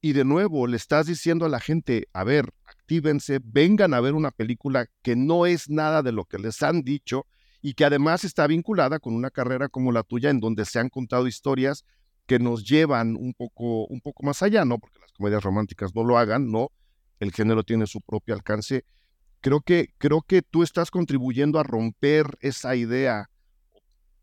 [0.00, 4.14] y de nuevo le estás diciendo a la gente, a ver, actívense, vengan a ver
[4.14, 7.26] una película que no es nada de lo que les han dicho
[7.62, 10.88] y que además está vinculada con una carrera como la tuya en donde se han
[10.88, 11.84] contado historias
[12.26, 14.78] que nos llevan un poco, un poco más allá, ¿no?
[14.78, 16.70] Porque las comedias románticas no lo hagan, ¿no?
[17.20, 18.84] El género tiene su propio alcance.
[19.40, 23.30] Creo que, creo que tú estás contribuyendo a romper esa idea,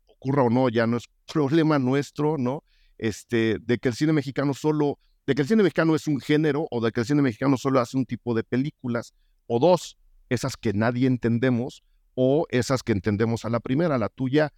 [0.06, 2.62] ocurra o no, ya no es problema nuestro, ¿no?
[2.98, 6.66] Este, de que el cine mexicano solo, de que el cine mexicano es un género
[6.70, 9.14] o de que el cine mexicano solo hace un tipo de películas
[9.46, 9.96] o dos,
[10.28, 11.82] esas que nadie entendemos,
[12.14, 14.52] o esas que entendemos a la primera, la tuya,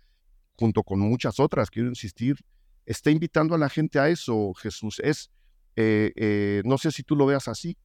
[0.56, 2.36] junto con muchas otras, quiero insistir,
[2.84, 5.00] está invitando a la gente a eso, Jesús.
[5.02, 5.30] Es,
[5.76, 7.76] eh, eh, no sé si tú lo veas así.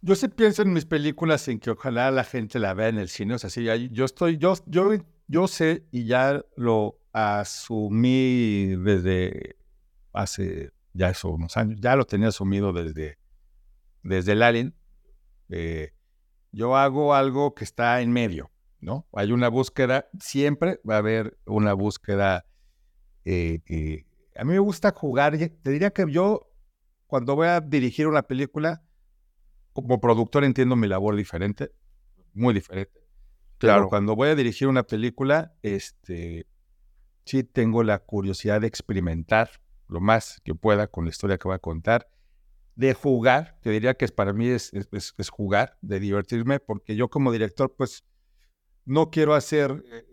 [0.00, 3.08] Yo sí pienso en mis películas en que ojalá la gente la vea en el
[3.08, 3.34] cine.
[3.34, 4.90] O sea, sí, yo estoy, yo, yo,
[5.28, 9.56] yo sé y ya lo asumí desde
[10.12, 13.18] hace ya eso unos años, ya lo tenía asumido desde,
[14.02, 14.74] desde el Alien.
[15.48, 15.92] Eh,
[16.52, 18.50] yo hago algo que está en medio,
[18.80, 19.06] ¿no?
[19.12, 22.46] Hay una búsqueda, siempre va a haber una búsqueda.
[23.24, 24.04] Eh, eh,
[24.36, 26.50] a mí me gusta jugar, te diría que yo
[27.06, 28.82] cuando voy a dirigir una película,
[29.72, 31.72] como productor entiendo mi labor diferente,
[32.34, 33.00] muy diferente.
[33.58, 33.88] Claro.
[33.88, 36.46] cuando voy a dirigir una película, este,
[37.24, 39.50] sí tengo la curiosidad de experimentar
[39.86, 42.08] lo más que pueda con la historia que voy a contar,
[42.74, 47.32] de jugar, te diría que para mí es, es, jugar, de divertirme, porque yo como
[47.32, 48.04] director, pues,
[48.84, 50.04] no quiero hacer eh,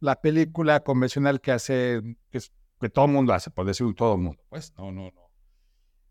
[0.00, 2.40] la película convencional que hace, que,
[2.80, 4.42] que todo el mundo hace, por decirlo todo el mundo.
[4.48, 5.30] Pues, no, no, no.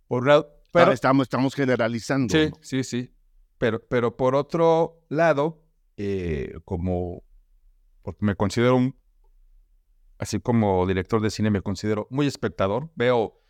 [0.08, 0.24] Por
[0.72, 2.34] pero, estamos, estamos generalizando.
[2.34, 3.14] Sí, sí, sí.
[3.58, 5.66] Pero, pero por otro lado,
[5.98, 7.24] eh, como
[8.08, 8.96] porque me considero un,
[10.18, 12.90] así como director de cine, me considero muy espectador.
[12.96, 13.42] Veo,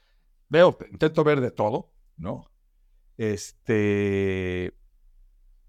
[0.49, 2.49] veo, intento ver de todo, ¿no?
[3.17, 4.73] Este,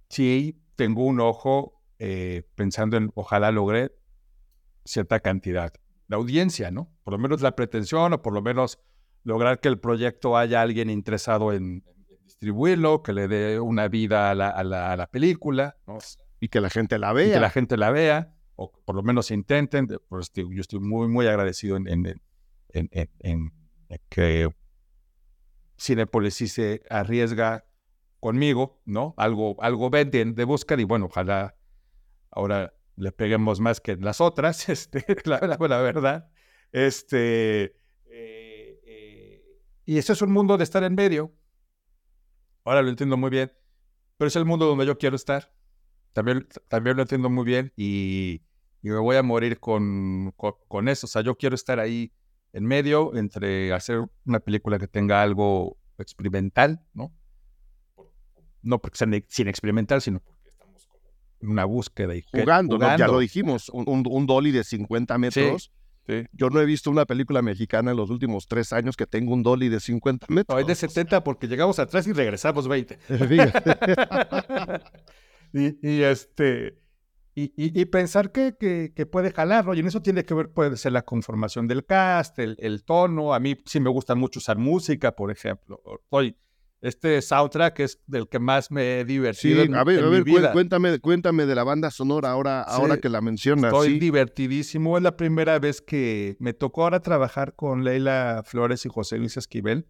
[0.08, 3.92] sí, tengo un ojo eh, pensando en, ojalá logre
[4.84, 5.72] cierta cantidad
[6.08, 6.90] de audiencia, ¿no?
[7.04, 8.78] Por lo menos la pretensión o por lo menos
[9.24, 11.84] lograr que el proyecto haya alguien interesado en,
[12.38, 15.98] distribuirlo, que le dé una vida a la, a la, película, ¿no?
[16.40, 17.34] Y que la gente la vea.
[17.34, 19.88] que la gente la vea, o por lo menos intenten.
[20.08, 22.20] Pues, yo estoy muy, muy agradecido en, en,
[22.70, 23.52] en,
[24.08, 24.50] que
[25.78, 27.66] Cinepolis sí se arriesga
[28.20, 29.14] conmigo, ¿no?
[29.16, 31.56] Algo, algo venden de búsqueda y bueno, ojalá
[32.30, 36.30] ahora le peguemos más que las otras, este, la, la verdad.
[36.72, 37.78] Este,
[39.88, 41.32] y ese es un mundo de estar en medio.
[42.62, 43.50] Ahora lo entiendo muy bien.
[44.18, 45.50] Pero es el mundo donde yo quiero estar.
[46.12, 48.42] También, también lo entiendo muy bien y,
[48.82, 51.06] me voy a morir con, con, eso.
[51.06, 52.12] O sea, yo quiero estar ahí
[52.58, 57.14] en medio entre hacer una película que tenga algo experimental, ¿no?
[58.62, 61.04] No porque sea sin experimental, sino porque estamos como
[61.40, 65.70] en una búsqueda y jugando, ya lo dijimos, un, un, dolly de 50 metros.
[66.32, 69.44] Yo no he visto una película mexicana en los últimos tres años que tenga un
[69.44, 70.52] dolly de 50 metros.
[70.52, 72.98] No, hay de 70 porque llegamos atrás y regresamos 20.
[75.82, 76.76] y, este...
[77.40, 81.02] Y, pensar que, que, puede jalarlo, y en eso tiene que ver, puede ser la
[81.02, 83.32] conformación del cast, el, el tono.
[83.32, 85.80] A mí sí me gusta mucho usar música, por ejemplo.
[86.08, 86.36] Hoy,
[86.80, 89.64] este soundtrack es del que más me he divertido.
[89.64, 93.20] Sí, a ver, a ver, Cuéntame, cuéntame de la banda sonora ahora, ahora que la
[93.20, 93.72] mencionas.
[93.72, 94.96] Estoy divertidísimo.
[94.96, 99.36] Es la primera vez que me tocó ahora trabajar con Leila Flores y José Luis
[99.36, 99.86] Esquivel,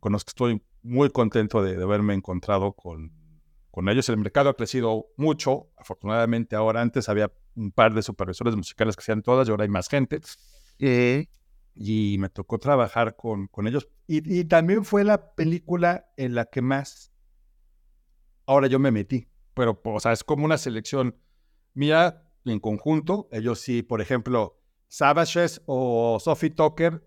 [0.00, 3.12] con los que estoy muy contento de, haberme encontrado con,
[3.74, 4.08] con ellos.
[4.08, 5.72] El mercado ha crecido mucho.
[5.76, 9.68] Afortunadamente, ahora antes había un par de supervisores musicales que hacían todas y ahora hay
[9.68, 10.20] más gente.
[10.78, 11.26] Eh,
[11.74, 13.88] y me tocó trabajar con, con ellos.
[14.06, 17.12] Y, también fue la película en la que más
[18.46, 19.28] ahora yo me metí.
[19.54, 21.16] Pero, o sea, es como una selección
[21.72, 23.28] mía en conjunto.
[23.32, 24.56] Ellos sí, por ejemplo,
[24.86, 27.04] Savages o Sophie Tucker.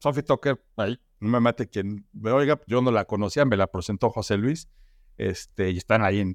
[0.00, 3.68] Sophie Tucker, ahí, no me mate quien me oiga, yo no la conocía, me la
[3.68, 4.68] presentó José Luis.
[5.20, 6.34] Este, y están ahí en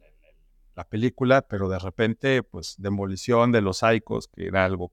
[0.75, 4.91] la película, pero de repente, pues, Demolición de los Saicos, que era algo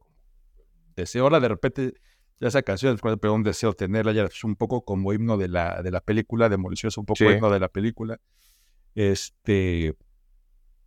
[0.97, 1.24] deseo.
[1.24, 1.93] Ahora de repente
[2.40, 5.82] ya esa canción, pero un deseo tenerla, ya es un poco como himno de la,
[5.82, 8.18] de la película, Demolición es un poco himno de la película.
[8.95, 9.95] Este,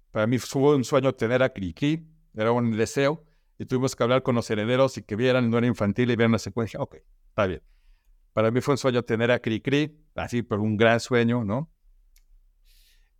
[0.10, 3.24] para mí fue un sueño tener a Cricri, era un deseo,
[3.60, 6.32] y tuvimos que hablar con los herederos y que vieran, no era infantil, y vieran
[6.32, 6.96] la secuencia, ok,
[7.30, 7.62] está bien.
[8.34, 11.70] Para mí fue un sueño tener a Cricri, así, pero un gran sueño, ¿no?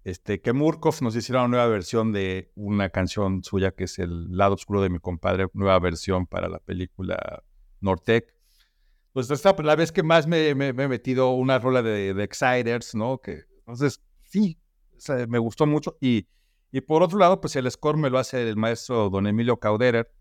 [0.06, 4.38] Este, que Murkoff nos hiciera una nueva versión de una canción suya que es El
[4.38, 7.44] lado oscuro de mi compadre, nueva versión para la película
[7.82, 8.32] Nortec.
[9.14, 13.18] Pues esta la vez que más me, he metido una rola de, de, ¿no?
[13.18, 14.60] Que, entonces, sí,
[15.28, 15.98] me gustó mucho.
[16.00, 16.28] Y,
[16.72, 20.12] y por otro lado, pues el score me lo hace el maestro don Emilio Cauderer,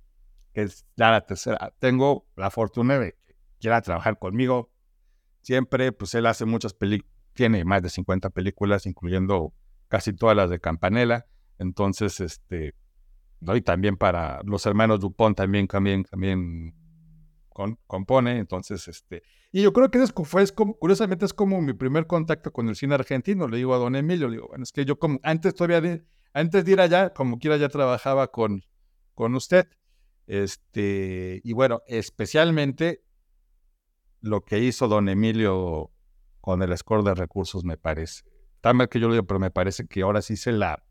[0.54, 1.74] que es la tercera.
[1.78, 4.70] Tengo la fortuna de que quiera trabajar conmigo.
[5.42, 9.52] Siempre, pues él hace muchas películas, tiene más de 50 películas, incluyendo
[9.94, 11.24] casi todas las de Campanella.
[11.56, 12.74] Entonces, este,
[13.40, 16.74] y también para los hermanos Dupont también, también, también
[17.86, 19.22] compone, entonces, este,
[19.52, 22.68] y yo creo que es, fue, es como, curiosamente es como mi primer contacto con
[22.68, 25.20] el cine argentino, le digo a don Emilio, le digo, bueno, es que yo como,
[25.22, 28.62] antes todavía, de, antes de ir allá, como quiera ya trabajaba con,
[29.14, 29.68] con usted,
[30.26, 33.04] este, y bueno, especialmente
[34.20, 35.92] lo que hizo don Emilio
[36.40, 38.24] con el score de recursos me parece,
[38.64, 40.82] está mal que yo lo digo, pero me parece que ahora sí se la,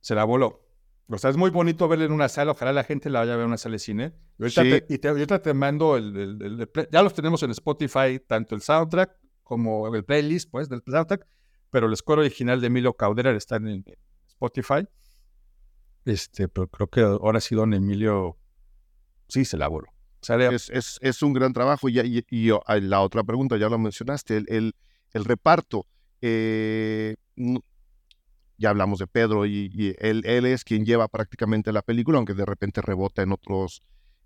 [0.00, 0.64] se la voló,
[1.10, 2.52] O sea, es muy bonito verla en una sala.
[2.52, 4.12] Ojalá la gente la vaya a ver en una sala de cine.
[4.38, 4.70] Y ahorita, Sí.
[4.70, 7.50] te, y te- ahorita te mando el, el- el- el play- Ya los tenemos en
[7.50, 11.26] Spotify, tanto el soundtrack como el playlist, pues, del soundtrack.
[11.70, 13.84] Pero el score original de Emilio Caudera está en
[14.26, 14.86] Spotify.
[16.04, 18.36] Este, pero creo que ahora sí don Emilio
[19.28, 19.88] sí se la voló.
[20.52, 21.88] Es, es- es un gran trabajo.
[21.88, 24.74] Y, y- y, ah, la otra pregunta, ya lo mencionaste, el-
[25.14, 25.86] el reparto.
[26.20, 27.16] Eh,
[28.58, 32.82] ya hablamos de Pedro y, él es quien lleva prácticamente la película, aunque de repente
[32.82, 33.82] rebota en otros,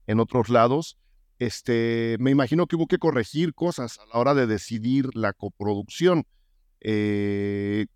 [0.06, 0.96] en otros lados.
[1.38, 6.24] Este, me imagino que hubo que corregir cosas a la hora de decidir la coproducción.
[6.80, 7.86] Eh,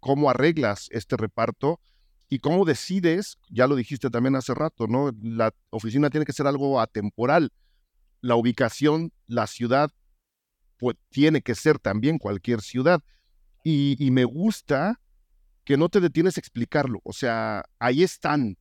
[0.00, 1.80] ¿Cómo arreglas este reparto?
[2.28, 3.38] ¿Y cómo decides?
[3.48, 5.12] Ya lo dijiste también hace rato, ¿no?
[5.22, 7.52] La oficina tiene que ser algo atemporal.
[8.20, 9.90] La ubicación, la ciudad,
[10.78, 13.02] pues tiene que ser también cualquier ciudad.
[13.64, 15.00] Y, me gusta
[15.64, 17.00] que no te detienes a explicarlo.
[17.02, 18.58] O sea, ahí están.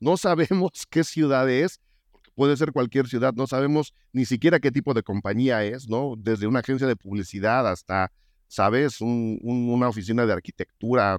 [0.00, 1.80] No sabemos qué ciudad es,
[2.10, 3.32] porque puede ser cualquier ciudad.
[3.34, 6.14] No sabemos ni siquiera qué tipo de compañía es, ¿no?
[6.18, 8.10] Desde una agencia de publicidad hasta,
[8.48, 9.00] ¿sabes?
[9.00, 11.18] Un- un- una oficina de arquitectura,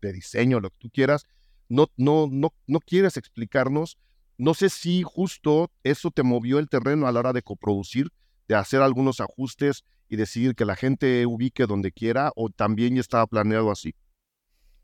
[0.00, 1.26] de diseño, lo que tú quieras.
[1.68, 3.98] No, no, no, no quieres explicarnos.
[4.38, 8.10] No sé si justo eso te movió el terreno a la hora de coproducir,
[8.48, 13.00] de hacer algunos ajustes y decidir que la gente ubique donde quiera, o también ya
[13.00, 13.94] estaba planeado así.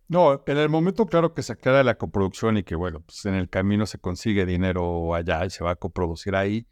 [0.09, 3.35] No, en el momento claro que se aclara la coproducción y que bueno, pues en
[3.35, 6.67] el camino se consigue dinero allá y se va a coproducir ahí.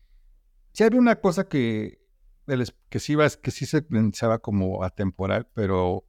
[0.72, 2.00] Sí había una cosa que,
[2.90, 6.04] que sí, iba, que sí se pensaba como atemporal, pero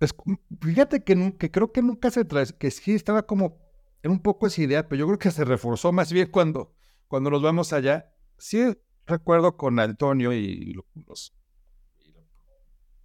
[0.00, 3.60] es cu- fíjate que, que creo que nunca se trae, que sí estaba como
[4.02, 6.74] en un poco esa idea, pero yo creo que se reforzó más bien cuando,
[7.06, 8.12] cuando nos vamos allá.
[8.36, 8.76] Sí
[9.06, 11.32] recuerdo con Antonio y lo- los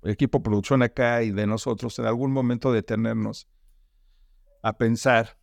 [0.04, 3.48] el equipo producción acá y de nosotros en algún momento detenernos
[4.62, 5.38] a pensar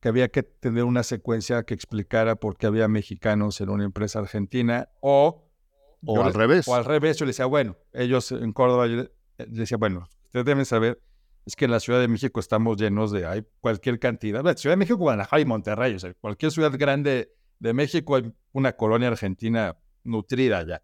[0.00, 4.20] que había que tener una secuencia que explicara por qué había mexicanos en una empresa
[4.20, 5.50] argentina o,
[6.06, 6.68] O al revés.
[6.68, 7.18] o al revés.
[7.18, 11.02] Yo le decía, bueno, ellos en Córdoba, yo le le decía, bueno, ustedes deben saber,
[11.44, 14.78] es que en la Ciudad de México estamos llenos de, hay cualquier cantidad, Ciudad de
[14.78, 19.76] México, Guadalajara y Monterrey, o sea, cualquier ciudad grande de México hay una colonia argentina
[20.04, 20.82] nutrida ya.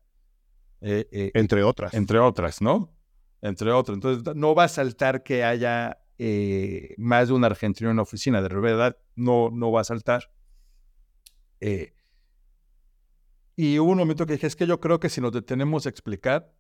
[0.80, 1.94] Eh, eh, Entre otras.
[1.94, 2.92] entre otras, ¿no?
[3.40, 3.94] Entre otras.
[3.94, 8.42] Entonces, no va a saltar que haya eh, más de un argentino en la oficina,
[8.42, 10.30] de verdad, no, no va a saltar.
[13.54, 15.88] Y hubo un momento que dije, es que yo creo que si nos detenemos a
[15.88, 16.52] explicar,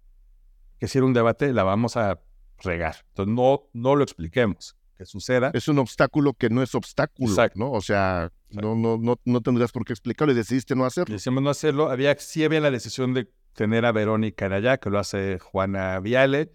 [0.78, 2.20] que si era un debate, la vamos a
[2.58, 2.96] regar.
[3.08, 4.76] Entonces, no, no lo expliquemos.
[4.96, 5.50] Que suceda.
[5.54, 7.58] Es un obstáculo que no es obstáculo, Exacto.
[7.58, 7.72] ¿no?
[7.72, 11.12] O sea, no, no, no, no tendrías por qué explicarlo y decidiste no hacerlo.
[11.14, 11.90] Decimos no hacerlo.
[11.90, 15.98] Había, sí había la decisión de tener a Verónica en allá, que lo hace Juana
[16.00, 16.52] Viale,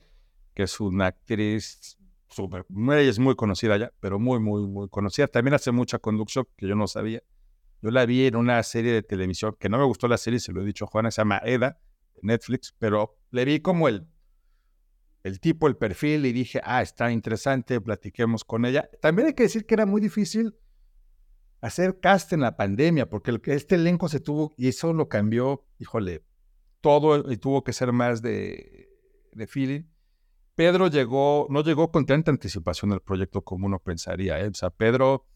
[0.54, 1.98] que es una actriz
[2.30, 5.28] súper, ella es muy conocida allá, pero muy, muy, muy conocida.
[5.28, 7.24] También hace mucha conducción que yo no sabía.
[7.82, 10.52] Yo la vi en una serie de televisión, que no me gustó la serie, se
[10.52, 11.80] lo he dicho a Juana, se llama Eda,
[12.22, 14.08] Netflix, pero le vi como el,
[15.24, 18.90] el tipo, el perfil, y dije, ah, está interesante, platiquemos con ella.
[19.02, 20.56] También hay que decir que era muy difícil
[21.62, 26.24] hacer cast en la pandemia, porque este elenco se tuvo, y eso lo cambió, híjole,
[26.82, 28.90] todo, y tuvo que ser más de,
[29.32, 29.84] de feeling.
[30.56, 34.40] Pedro llegó, no llegó con tanta anticipación al proyecto como uno pensaría.
[34.40, 34.48] ¿eh?
[34.48, 35.28] O sea, Pedro,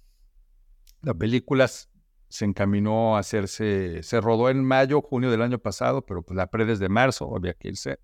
[1.02, 6.24] la película se encaminó a hacerse, se rodó en mayo, junio del año pasado, pero
[6.24, 8.00] pues la pre desde marzo, había que irse.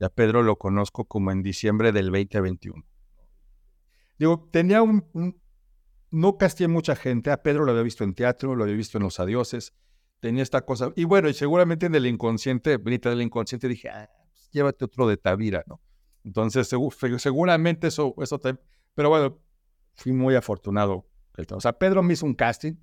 [0.00, 2.84] Ya Pedro lo conozco como en diciembre del 2021.
[4.18, 5.40] Digo, tenía un-
[6.10, 7.30] no casté mucha gente.
[7.30, 9.74] A Pedro lo había visto en teatro, lo había visto en Los Adioses.
[10.20, 10.92] Tenía esta cosa.
[10.96, 15.06] Y bueno, y seguramente en el inconsciente, Benita del inconsciente, dije, ah, pues, llévate otro
[15.06, 15.80] de Tavira, ¿no?
[16.24, 16.68] Entonces,
[17.18, 18.40] seguramente eso, eso.
[18.94, 19.38] Pero bueno,
[19.94, 21.06] fui muy afortunado.
[21.52, 22.74] O sea, Pedro me hizo un casting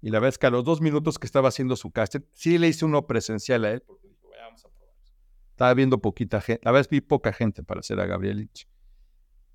[0.00, 2.58] y la verdad es que a los dos minutos que estaba haciendo su casting, sí
[2.58, 4.94] le hice uno presencial a él porque "Bueno, vamos a probar.
[5.50, 6.60] Estaba viendo poquita gente.
[6.64, 8.50] La que vi poca gente para hacer a Gabriel.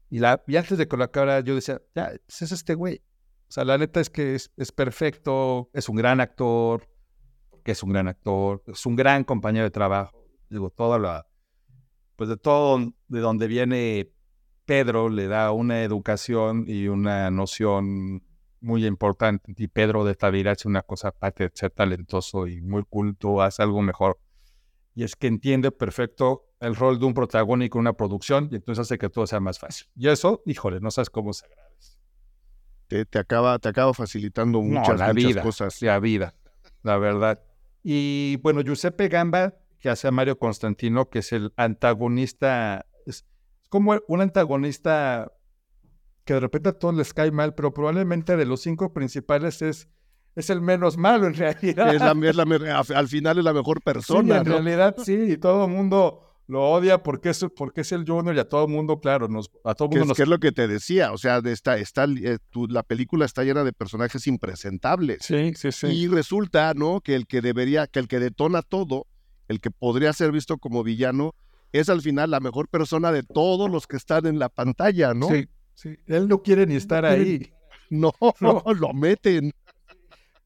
[0.10, 3.02] Y, la, y antes de acabara, yo decía, ya, pues es este güey.
[3.50, 6.88] O sea, la neta es que es, es perfecto, es un gran actor,
[7.64, 10.26] que es un gran actor, es un gran compañero de trabajo.
[10.50, 11.28] Digo, toda la,
[12.16, 14.12] pues de todo de donde viene
[14.66, 18.24] Pedro le da una educación y una noción
[18.60, 19.54] muy importante.
[19.56, 23.64] Y Pedro de Tavira hace una cosa aparte de ser talentoso y muy culto, hace
[23.64, 24.20] algo mejor.
[24.98, 28.82] Y es que entiende perfecto el rol de un protagónico en una producción y entonces
[28.82, 29.86] hace que todo sea más fácil.
[29.96, 32.00] Y eso, híjole, no sabes cómo se agradece.
[32.88, 35.80] Te, te acaba, te acaba facilitando muchas, no, la muchas vida, cosas.
[35.84, 36.34] La vida,
[36.82, 37.44] la verdad.
[37.84, 43.24] Y bueno, Giuseppe Gamba, que hace a Mario Constantino, que es el antagonista, es
[43.70, 45.32] como un antagonista
[46.26, 49.90] que de repente a todos les cae mal, pero probablemente de los cinco principales es,
[50.38, 51.96] es el menos malo en realidad.
[51.96, 54.36] Es la, es la, al final es la mejor persona.
[54.36, 58.06] Sí, en realidad sí, y todo el mundo lo odia porque es, porque es el
[58.06, 60.20] Junior y a todo el mundo, claro, nos, a todo mundo es, nos...
[60.20, 63.64] es lo que te decía, o sea, está, está, eh, tu, la película está llena
[63.64, 65.20] de personajes impresentables.
[65.22, 65.88] Sí, sí, sí.
[65.88, 67.02] Y resulta, ¿no?
[67.02, 69.08] Que el que debería, que el que detona todo,
[69.48, 71.34] el que podría ser visto como villano,
[71.72, 75.30] es al final la mejor persona de todos los que están en la pantalla, ¿no?
[75.30, 75.98] Sí, sí.
[76.06, 77.52] Él no quiere ni estar ahí.
[77.90, 79.52] No, no, lo meten.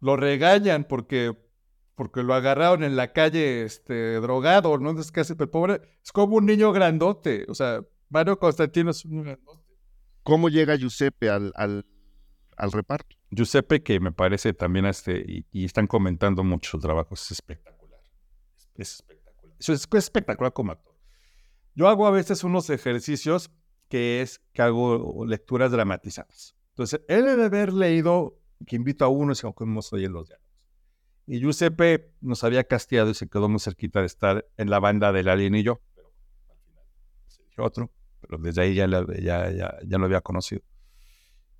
[0.01, 1.37] Lo regañan porque
[1.95, 4.99] porque lo agarraron en la calle este, drogado, ¿no?
[4.99, 9.11] Es casi el pobre, es como un niño grandote, o sea, Mario Constantino es un
[9.11, 9.61] niño grandote.
[10.23, 11.85] ¿Cómo llega Giuseppe al, al,
[12.57, 13.15] al reparto?
[13.29, 17.99] Giuseppe, que me parece también, este, y, y están comentando mucho su trabajo, es espectacular.
[18.75, 19.55] Es, espectacular.
[19.59, 20.95] Es, es espectacular como actor.
[21.75, 23.51] Yo hago a veces unos ejercicios
[23.89, 26.55] que es que hago lecturas dramatizadas.
[26.69, 30.51] Entonces, él debe haber leído, que invito a uno, si hemos oído los diálogos.
[31.27, 35.11] Y Giuseppe nos había casteado y se quedó muy cerquita de estar en la banda
[35.11, 35.81] del Alien y yo.
[37.27, 37.91] Se otro,
[38.21, 40.61] pero desde ahí ya, ya, ya, ya lo había conocido.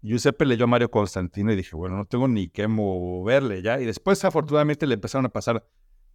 [0.01, 3.79] Giuseppe leyó a Mario Constantino y dije, bueno, no tengo ni qué moverle ya.
[3.79, 5.65] Y después, afortunadamente, le empezaron a pasar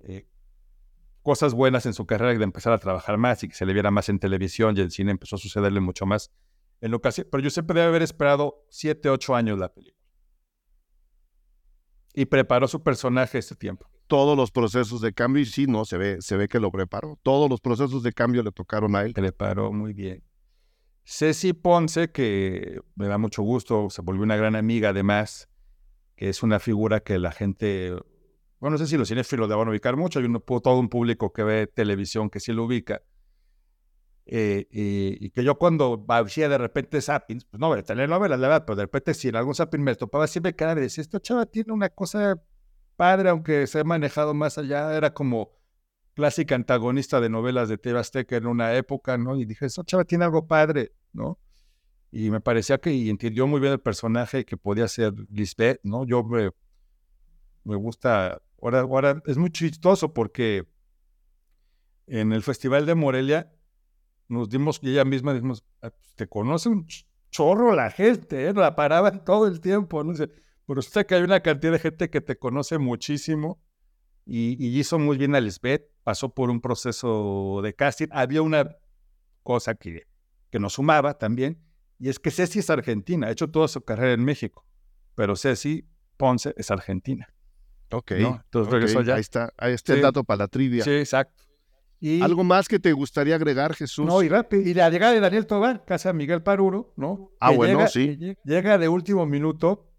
[0.00, 0.26] eh,
[1.22, 3.72] cosas buenas en su carrera y de empezar a trabajar más y que se le
[3.72, 6.32] viera más en televisión y en cine empezó a sucederle mucho más
[6.80, 7.28] en ocasión.
[7.30, 9.95] Pero Giuseppe debe haber esperado 7, 8 años la película
[12.16, 13.86] y preparó su personaje este tiempo.
[14.06, 17.18] Todos los procesos de cambio, y sí, no, se ve, se ve que lo preparó.
[17.22, 19.12] Todos los procesos de cambio le tocaron a él.
[19.12, 20.24] Preparó muy bien.
[21.04, 25.50] Ceci Ponce, que me da mucho gusto, se volvió una gran amiga además,
[26.16, 27.92] que es una figura que la gente,
[28.60, 30.88] bueno, no sé si los cinéfilos la van a ubicar mucho, hay un, todo un
[30.88, 33.02] público que ve televisión que sí lo ubica,
[34.28, 38.64] eh, y, y, que yo cuando hacía de repente zappings, pues no, telenovelas, la verdad,
[38.66, 41.46] pero de repente si en algún zapping me topaba, siempre cara de decir, esta chava
[41.46, 42.42] tiene una cosa
[42.96, 45.52] padre, aunque se ha manejado más allá, era como
[46.14, 49.36] clásica antagonista de novelas de TV Azteca en una época, ¿no?
[49.36, 51.38] Y dije, esta chava tiene algo padre, ¿no?
[52.10, 56.04] Y me parecía que y entendió muy bien el personaje que podía ser Lisbeth, ¿no?
[56.04, 56.50] Yo me,
[57.62, 60.66] me gusta, ahora, ahora es muy chistoso porque
[62.08, 63.52] en el Festival de Morelia
[64.28, 66.86] nos dimos, y ella misma dijimos, ah, pues, te conoce un
[67.30, 68.52] chorro la gente, ¿eh?
[68.54, 70.14] la paraban todo el tiempo, no
[70.66, 73.62] pero usted que hay una cantidad de gente que te conoce muchísimo
[74.24, 78.76] y, y hizo muy bien a Lisbeth, pasó por un proceso de casting, había una
[79.42, 80.02] cosa que,
[80.50, 81.62] que nos sumaba también,
[81.98, 84.66] y es que Ceci es argentina, ha hecho toda su carrera en México,
[85.14, 87.28] pero Ceci Ponce es argentina.
[87.92, 88.40] Ok, ¿no?
[88.44, 88.80] entonces okay.
[88.80, 89.14] regresó allá.
[89.14, 89.98] Ahí está, ahí está sí.
[89.98, 90.82] el dato para la trivia.
[90.82, 91.44] Sí, exacto.
[91.98, 94.06] Y, ¿Algo más que te gustaría agregar, Jesús?
[94.06, 94.62] No, y rápido.
[94.62, 97.32] Y la llegada de Daniel Tobar, casa Miguel Paruro, ¿no?
[97.40, 98.36] Ah, que bueno, llega, sí.
[98.44, 99.90] Llega de último minuto.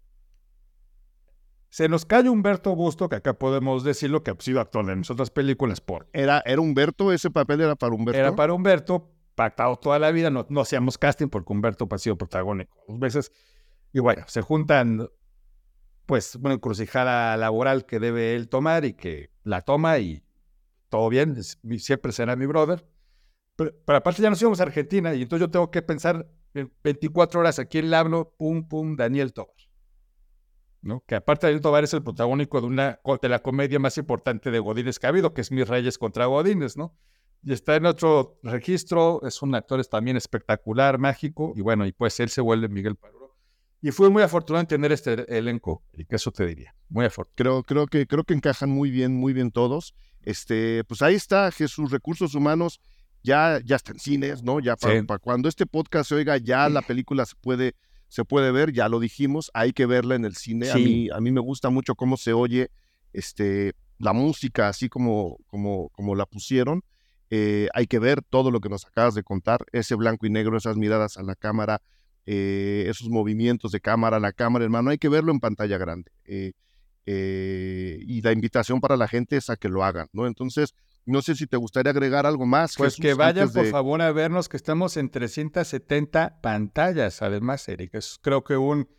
[1.70, 5.30] Se nos cae Humberto Busto, que acá podemos decirlo que ha sido actor en otras
[5.30, 6.08] películas por.
[6.12, 7.12] ¿Era, ¿Era Humberto?
[7.12, 8.18] ¿Ese papel era para Humberto?
[8.18, 10.30] Era para Humberto, pactado toda la vida.
[10.30, 13.32] No, no hacíamos casting porque Humberto ha sido protagónico dos veces.
[13.92, 15.08] Y bueno, se juntan,
[16.06, 20.22] pues, una encrucijada laboral que debe él tomar y que la toma y
[20.88, 22.86] todo bien, siempre será mi brother.
[23.56, 26.72] Pero, pero, aparte ya nos íbamos a Argentina y entonces yo tengo que pensar en
[26.82, 29.54] 24 horas a quién le hablo, pum, pum, Daniel Tobar.
[30.80, 31.02] ¿No?
[31.06, 34.58] Que aparte Daniel Tobar es el protagónico de, una, de la comedia más importante de
[34.60, 36.96] Godínez que ha habido, que es Mis Reyes contra Godínez, ¿no?
[37.42, 42.18] Y está en otro registro, es un actor también espectacular, mágico, y bueno, y pues
[42.20, 43.36] él se vuelve Miguel Paruro.
[43.80, 47.62] Y fui muy afortunado en tener este elenco, y que eso te diría, muy afortunado.
[47.62, 49.94] Creo, creo, que, creo que encajan muy bien, muy bien todos.
[50.28, 52.82] Este, pues ahí está, Jesús, Recursos Humanos,
[53.22, 54.60] ya, ya está en cines, ¿no?
[54.60, 55.06] Ya para, sí.
[55.06, 57.74] para cuando este podcast se oiga, ya la película se puede,
[58.08, 60.66] se puede ver, ya lo dijimos, hay que verla en el cine.
[60.66, 60.70] Sí.
[60.70, 62.70] A, mí, a mí me gusta mucho cómo se oye
[63.14, 66.84] este, la música, así como, como, como la pusieron.
[67.30, 70.58] Eh, hay que ver todo lo que nos acabas de contar, ese blanco y negro,
[70.58, 71.80] esas miradas a la cámara,
[72.26, 76.12] eh, esos movimientos de cámara la cámara, hermano, hay que verlo en pantalla grande.
[76.26, 76.52] Eh,
[77.10, 80.26] eh, y la invitación para la gente es a que lo hagan, ¿no?
[80.26, 80.74] Entonces,
[81.06, 82.74] no sé si te gustaría agregar algo más.
[82.76, 83.70] Pues Jesús, que vayan, por de...
[83.70, 87.94] favor, a vernos, que estamos en 370 pantallas, además, Eric.
[87.94, 88.90] Es creo que un...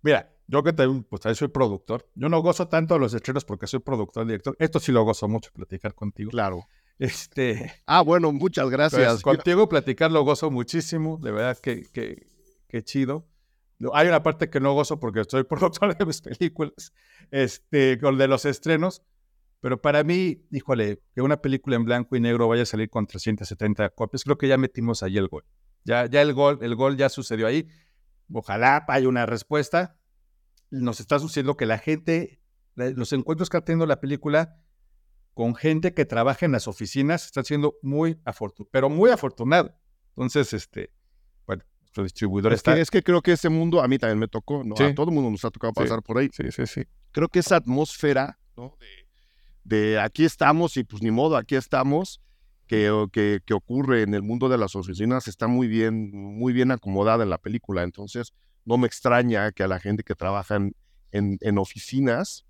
[0.00, 3.66] Mira, yo que también, pues, también soy productor, yo no gozo tanto los estrenos porque
[3.66, 4.56] soy productor, director.
[4.58, 6.30] Esto sí lo gozo mucho, platicar contigo.
[6.30, 6.64] Claro.
[6.98, 7.70] Este...
[7.84, 9.22] Ah, bueno, muchas gracias.
[9.22, 12.26] Pues, contigo platicar lo gozo muchísimo, de verdad que, que,
[12.66, 13.26] que chido.
[13.92, 16.92] Hay una parte que no gozo porque soy productor de mis películas,
[17.30, 19.02] este, con de los estrenos,
[19.60, 23.06] pero para mí, híjole, que una película en blanco y negro vaya a salir con
[23.06, 25.44] 370 copias, creo que ya metimos ahí el gol.
[25.84, 27.68] Ya, ya el gol, el gol ya sucedió ahí.
[28.32, 29.96] ojalá haya una respuesta.
[30.70, 32.40] Nos está sucediendo que la gente,
[32.74, 34.60] los encuentros que ha tenido la película
[35.34, 39.72] con gente que trabaja en las oficinas están siendo muy afortunados, pero muy afortunados.
[40.10, 40.92] Entonces, este,
[41.88, 42.74] nuestro distribuidor es está...
[42.74, 44.74] Que, es que creo que ese mundo a mí también me tocó, ¿no?
[44.74, 46.28] A todo el mundo nos ha tocado pasar por ahí.
[46.32, 46.84] Sí, sí, sí.
[47.12, 48.76] Creo que esa atmósfera, ¿no?
[49.64, 52.20] De, aquí estamos y pues ni modo, aquí estamos,
[52.66, 56.70] que, que, que, ocurre en el mundo de las oficinas está muy bien, muy bien
[56.70, 57.82] acomodada en la película.
[57.82, 58.32] Entonces,
[58.64, 60.74] no me extraña que a la gente que trabaja en,
[61.12, 62.46] en, en oficinas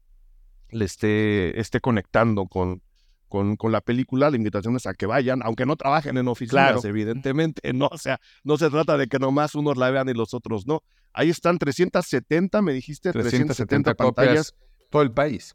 [0.71, 2.83] le esté, esté conectando con,
[3.29, 6.85] con, con, la película, la invitación es a que vayan, aunque no trabajen en oficinas,
[6.85, 10.35] evidentemente, no, o sea, no se trata de que nomás unos la vean y los
[10.35, 10.83] otros no.
[11.13, 14.55] Ahí están 370, me dijiste, 370, pantallas.
[14.91, 15.55] Todo el país.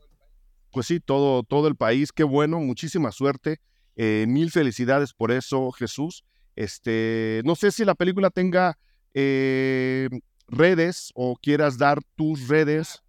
[0.71, 3.59] Pues sí, todo, todo el país, qué bueno, muchísima suerte,
[3.95, 6.23] eh, mil felicidades por eso, Jesús.
[6.55, 8.77] Este, no sé si la película tenga
[9.13, 10.09] eh,
[10.47, 13.03] redes o quieras dar tus redes.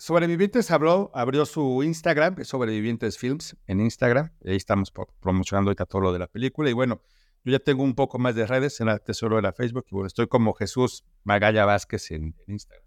[0.00, 4.32] Sobrevivientes habló, abrió su Instagram, Sobrevivientes Films, en Instagram.
[4.46, 4.90] ahí estamos
[5.20, 6.70] promocionando ahorita todo lo de la película.
[6.70, 7.02] Y bueno,
[7.44, 9.84] yo ya tengo un poco más de redes en la Tesoro de la Facebook.
[9.90, 12.82] Y bueno, estoy como Jesús Magalla Vázquez en, Instagram.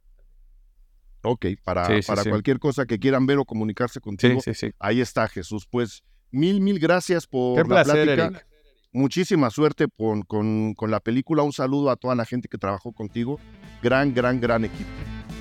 [1.22, 4.42] Ok, para, para cualquier cosa que quieran ver o comunicarse contigo,
[4.80, 5.68] ahí está Jesús.
[5.70, 8.48] Pues mil, mil gracias por Qué la placer, plática.
[8.92, 11.44] Muchísima suerte con, con, con la película.
[11.44, 13.40] Un saludo a toda la gente que trabajó contigo.
[13.84, 14.90] Gran, gran, gran equipo.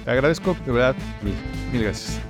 [0.04, 1.34] Te agradezco, de verdad, mil,
[1.72, 2.20] mil gracias.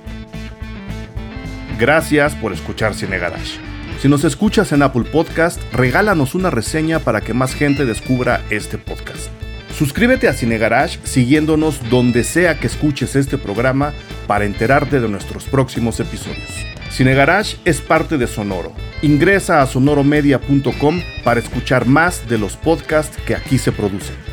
[1.79, 3.59] Gracias por escuchar Cine Garage.
[3.99, 8.77] Si nos escuchas en Apple Podcast, regálanos una reseña para que más gente descubra este
[8.77, 9.29] podcast.
[9.77, 13.93] Suscríbete a Cine Garage siguiéndonos donde sea que escuches este programa
[14.27, 16.65] para enterarte de nuestros próximos episodios.
[16.91, 18.71] Cine Garage es parte de Sonoro.
[19.01, 24.32] Ingresa a sonoromedia.com para escuchar más de los podcasts que aquí se producen.